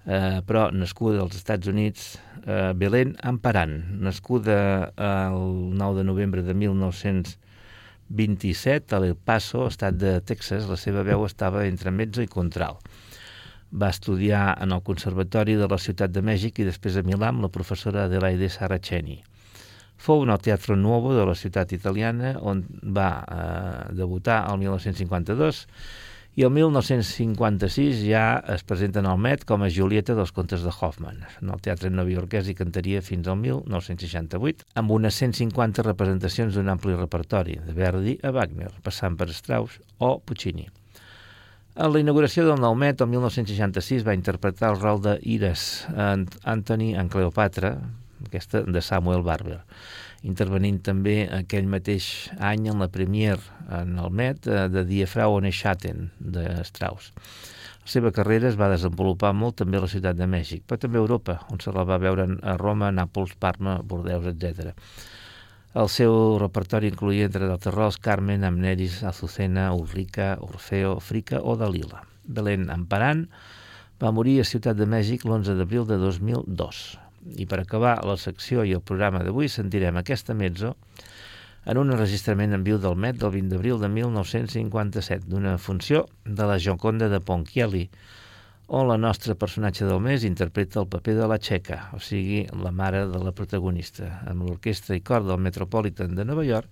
uh, 0.07 0.41
però 0.49 0.73
nascuda 0.73 1.21
als 1.21 1.37
Estats 1.37 1.69
Units, 1.69 2.17
uh, 2.47 2.73
Belén 2.73 3.21
Amparan, 3.21 4.01
nascuda 4.01 4.97
el 4.97 5.77
9 5.77 6.01
de 6.01 6.05
novembre 6.09 6.41
de 6.41 6.57
1927 6.57 8.97
a 8.97 9.05
El 9.05 9.13
Paso, 9.13 9.69
estat 9.69 10.01
de 10.01 10.25
Texas. 10.25 10.73
La 10.73 10.81
seva 10.81 11.05
veu 11.05 11.29
estava 11.29 11.69
entre 11.69 11.93
mezzo 11.93 12.25
i 12.25 12.33
contral. 12.33 12.81
Va 13.77 13.93
estudiar 13.93 14.57
en 14.65 14.73
el 14.73 14.81
Conservatori 14.81 15.61
de 15.61 15.69
la 15.69 15.77
Ciutat 15.77 16.17
de 16.17 16.25
Mèxic 16.25 16.65
i 16.65 16.73
després 16.73 16.97
a 16.97 17.05
Milà 17.05 17.29
amb 17.29 17.45
la 17.45 17.53
professora 17.53 18.09
Adelaide 18.09 18.49
Saraceni. 18.49 19.36
Fou 19.97 20.25
en 20.25 20.31
el 20.31 20.43
Teatro 20.45 20.77
Nuovo 20.77 21.15
de 21.17 21.25
la 21.27 21.35
ciutat 21.35 21.73
italiana, 21.73 22.37
on 22.41 22.65
va 22.97 23.11
eh, 23.25 23.95
debutar 23.97 24.45
el 24.51 24.61
1952 24.65 25.65
i 26.37 26.45
el 26.45 26.51
1956 26.53 28.03
ja 28.05 28.43
es 28.53 28.61
presenta 28.69 29.01
en 29.01 29.07
el 29.09 29.17
Met 29.17 29.47
com 29.49 29.63
a 29.65 29.71
Julieta 29.73 30.13
dels 30.19 30.35
contes 30.37 30.61
de 30.61 30.69
Hoffman. 30.69 31.23
En 31.41 31.49
el 31.49 31.63
teatre 31.65 31.89
novaiorquès 31.89 32.51
i 32.53 32.55
cantaria 32.59 33.01
fins 33.01 33.31
al 33.33 33.39
1968, 33.41 34.67
amb 34.77 34.93
unes 34.99 35.17
150 35.17 35.87
representacions 35.87 36.53
d'un 36.53 36.69
ampli 36.69 36.93
repertori, 36.93 37.57
de 37.65 37.73
Verdi 37.73 38.19
a 38.21 38.35
Wagner, 38.37 38.69
passant 38.85 39.17
per 39.17 39.31
Strauss 39.33 39.81
o 39.97 40.19
Puccini. 40.21 40.69
En 41.77 41.93
la 41.93 42.05
inauguració 42.05 42.45
del 42.45 42.61
nou 42.61 42.77
Met, 42.77 43.01
el 43.01 43.09
1966, 43.17 44.05
va 44.05 44.15
interpretar 44.17 44.75
el 44.75 44.81
rol 44.81 45.01
de 45.05 45.17
Anthony 46.45 46.93
en 47.01 47.09
Cleopatra, 47.09 47.79
aquesta 48.25 48.63
de 48.65 48.83
Samuel 48.83 49.23
Barber, 49.27 49.61
intervenint 50.27 50.81
també 50.87 51.27
aquell 51.33 51.69
mateix 51.71 52.31
any 52.39 52.69
en 52.73 52.81
la 52.83 52.89
premier 52.93 53.37
en 53.69 53.99
el 54.01 54.11
Met 54.11 54.49
eh, 54.49 54.67
de 54.73 54.87
Die 54.89 55.07
Frau 55.11 55.37
ohne 55.37 55.53
Schatten 55.53 56.11
de 56.19 56.49
Strauss. 56.65 57.13
La 57.87 57.93
seva 57.93 58.11
carrera 58.11 58.49
es 58.51 58.57
va 58.59 58.67
desenvolupar 58.73 59.31
molt 59.37 59.61
també 59.61 59.79
a 59.79 59.85
la 59.85 59.91
ciutat 59.91 60.17
de 60.19 60.27
Mèxic, 60.27 60.65
però 60.67 60.81
també 60.83 60.99
a 60.99 61.05
Europa, 61.05 61.37
on 61.55 61.61
se 61.63 61.71
la 61.75 61.85
va 61.87 62.01
veure 62.03 62.27
a 62.43 62.57
Roma, 62.59 62.91
Nàpols, 62.91 63.37
Parma, 63.39 63.77
Bordeus, 63.79 64.27
etc. 64.33 64.73
El 65.77 65.91
seu 65.93 66.13
repertori 66.41 66.91
incluïa, 66.91 67.29
entre 67.29 67.47
d'altres 67.47 67.75
rols, 67.75 68.01
Carmen, 68.03 68.43
Amneris, 68.49 69.03
Azucena, 69.07 69.69
Ulrica, 69.77 70.33
Orfeo, 70.43 70.97
Frica 70.99 71.43
o 71.45 71.55
Dalila. 71.61 72.03
Belén 72.27 72.71
Amparan 72.75 73.27
va 74.03 74.11
morir 74.11 74.41
a 74.41 74.51
Ciutat 74.51 74.81
de 74.81 74.89
Mèxic 74.91 75.23
l'11 75.29 75.55
d'abril 75.61 75.87
de 75.87 76.01
2002. 76.03 77.06
I 77.35 77.47
per 77.51 77.61
acabar 77.61 77.99
la 78.07 78.17
secció 78.21 78.63
i 78.63 78.75
el 78.77 78.85
programa 78.85 79.25
d'avui 79.27 79.51
sentirem 79.51 79.99
aquesta 79.99 80.35
mezzo 80.35 80.77
en 81.67 81.81
un 81.81 81.91
enregistrament 81.91 82.55
en 82.55 82.63
viu 82.67 82.79
del 82.79 82.95
Met 82.95 83.19
del 83.19 83.33
20 83.35 83.51
d'abril 83.55 83.81
de 83.83 83.91
1957 83.91 85.27
d'una 85.27 85.57
funció 85.59 86.07
de 86.25 86.47
la 86.47 86.61
Joconda 86.63 87.11
de 87.11 87.19
Ponchielli 87.21 87.89
on 88.67 88.89
la 88.89 88.97
nostra 88.99 89.35
personatge 89.39 89.87
del 89.87 90.01
mes 90.03 90.25
interpreta 90.27 90.81
el 90.81 90.89
paper 90.91 91.15
de 91.15 91.27
la 91.31 91.39
Txeca, 91.39 91.79
o 91.95 92.01
sigui, 92.03 92.45
la 92.51 92.73
mare 92.75 93.05
de 93.07 93.21
la 93.23 93.31
protagonista, 93.35 94.09
amb 94.27 94.43
l'orquestra 94.43 94.97
i 94.99 95.05
cor 95.07 95.23
del 95.27 95.39
Metropolitan 95.43 96.17
de 96.19 96.27
Nova 96.27 96.43
York, 96.47 96.71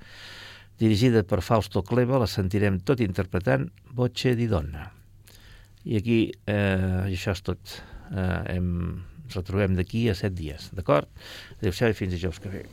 dirigida 0.79 1.23
per 1.23 1.41
Fausto 1.43 1.85
Cleva, 1.87 2.19
la 2.19 2.27
sentirem 2.31 2.81
tot 2.83 3.03
interpretant 3.05 3.69
Voce 3.95 4.35
di 4.35 4.49
Donna. 4.51 4.89
I 5.85 6.01
aquí, 6.01 6.19
eh, 6.51 7.07
això 7.07 7.31
és 7.31 7.43
tot. 7.47 7.79
Eh, 8.11 8.57
hem 8.57 9.05
ens 9.25 9.37
retrobem 9.41 9.77
d'aquí 9.79 10.07
a 10.13 10.17
set 10.19 10.37
dies, 10.39 10.71
d'acord? 10.77 11.11
Adéu-siau 11.61 11.95
i 11.95 12.01
fins 12.01 12.17
dijous 12.17 12.43
que 12.43 12.53
ve. 12.53 12.65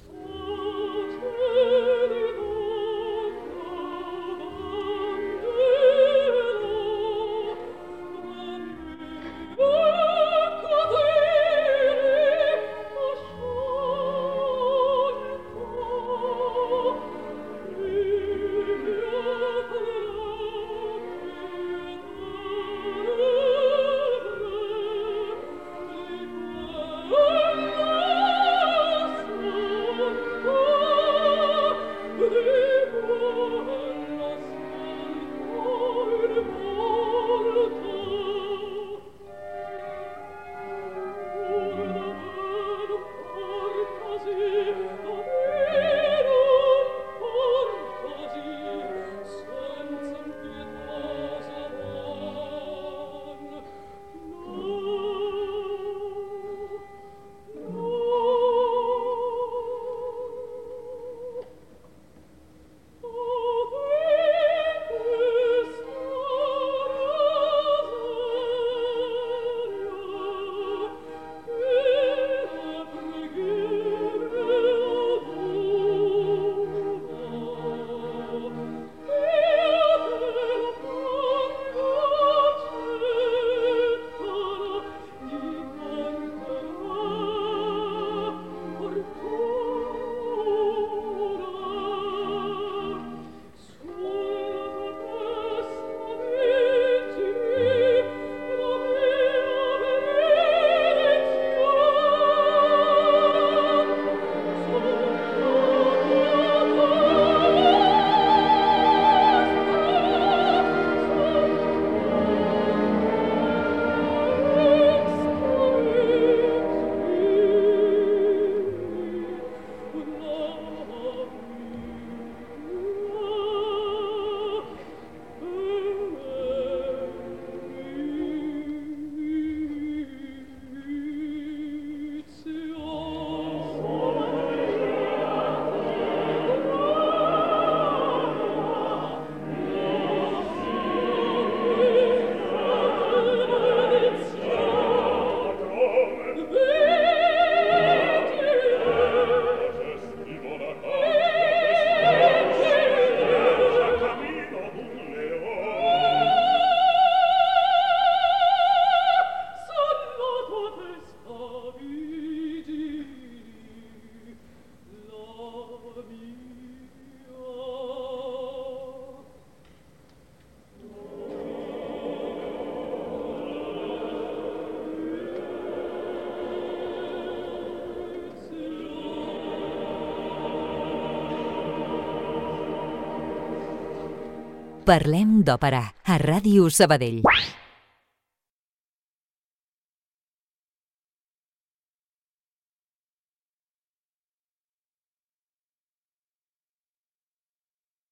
Parlem 184.82 185.44
d'òpera 185.46 185.82
a 186.10 186.16
Ràdio 186.18 186.70
Sabadell. 186.74 187.22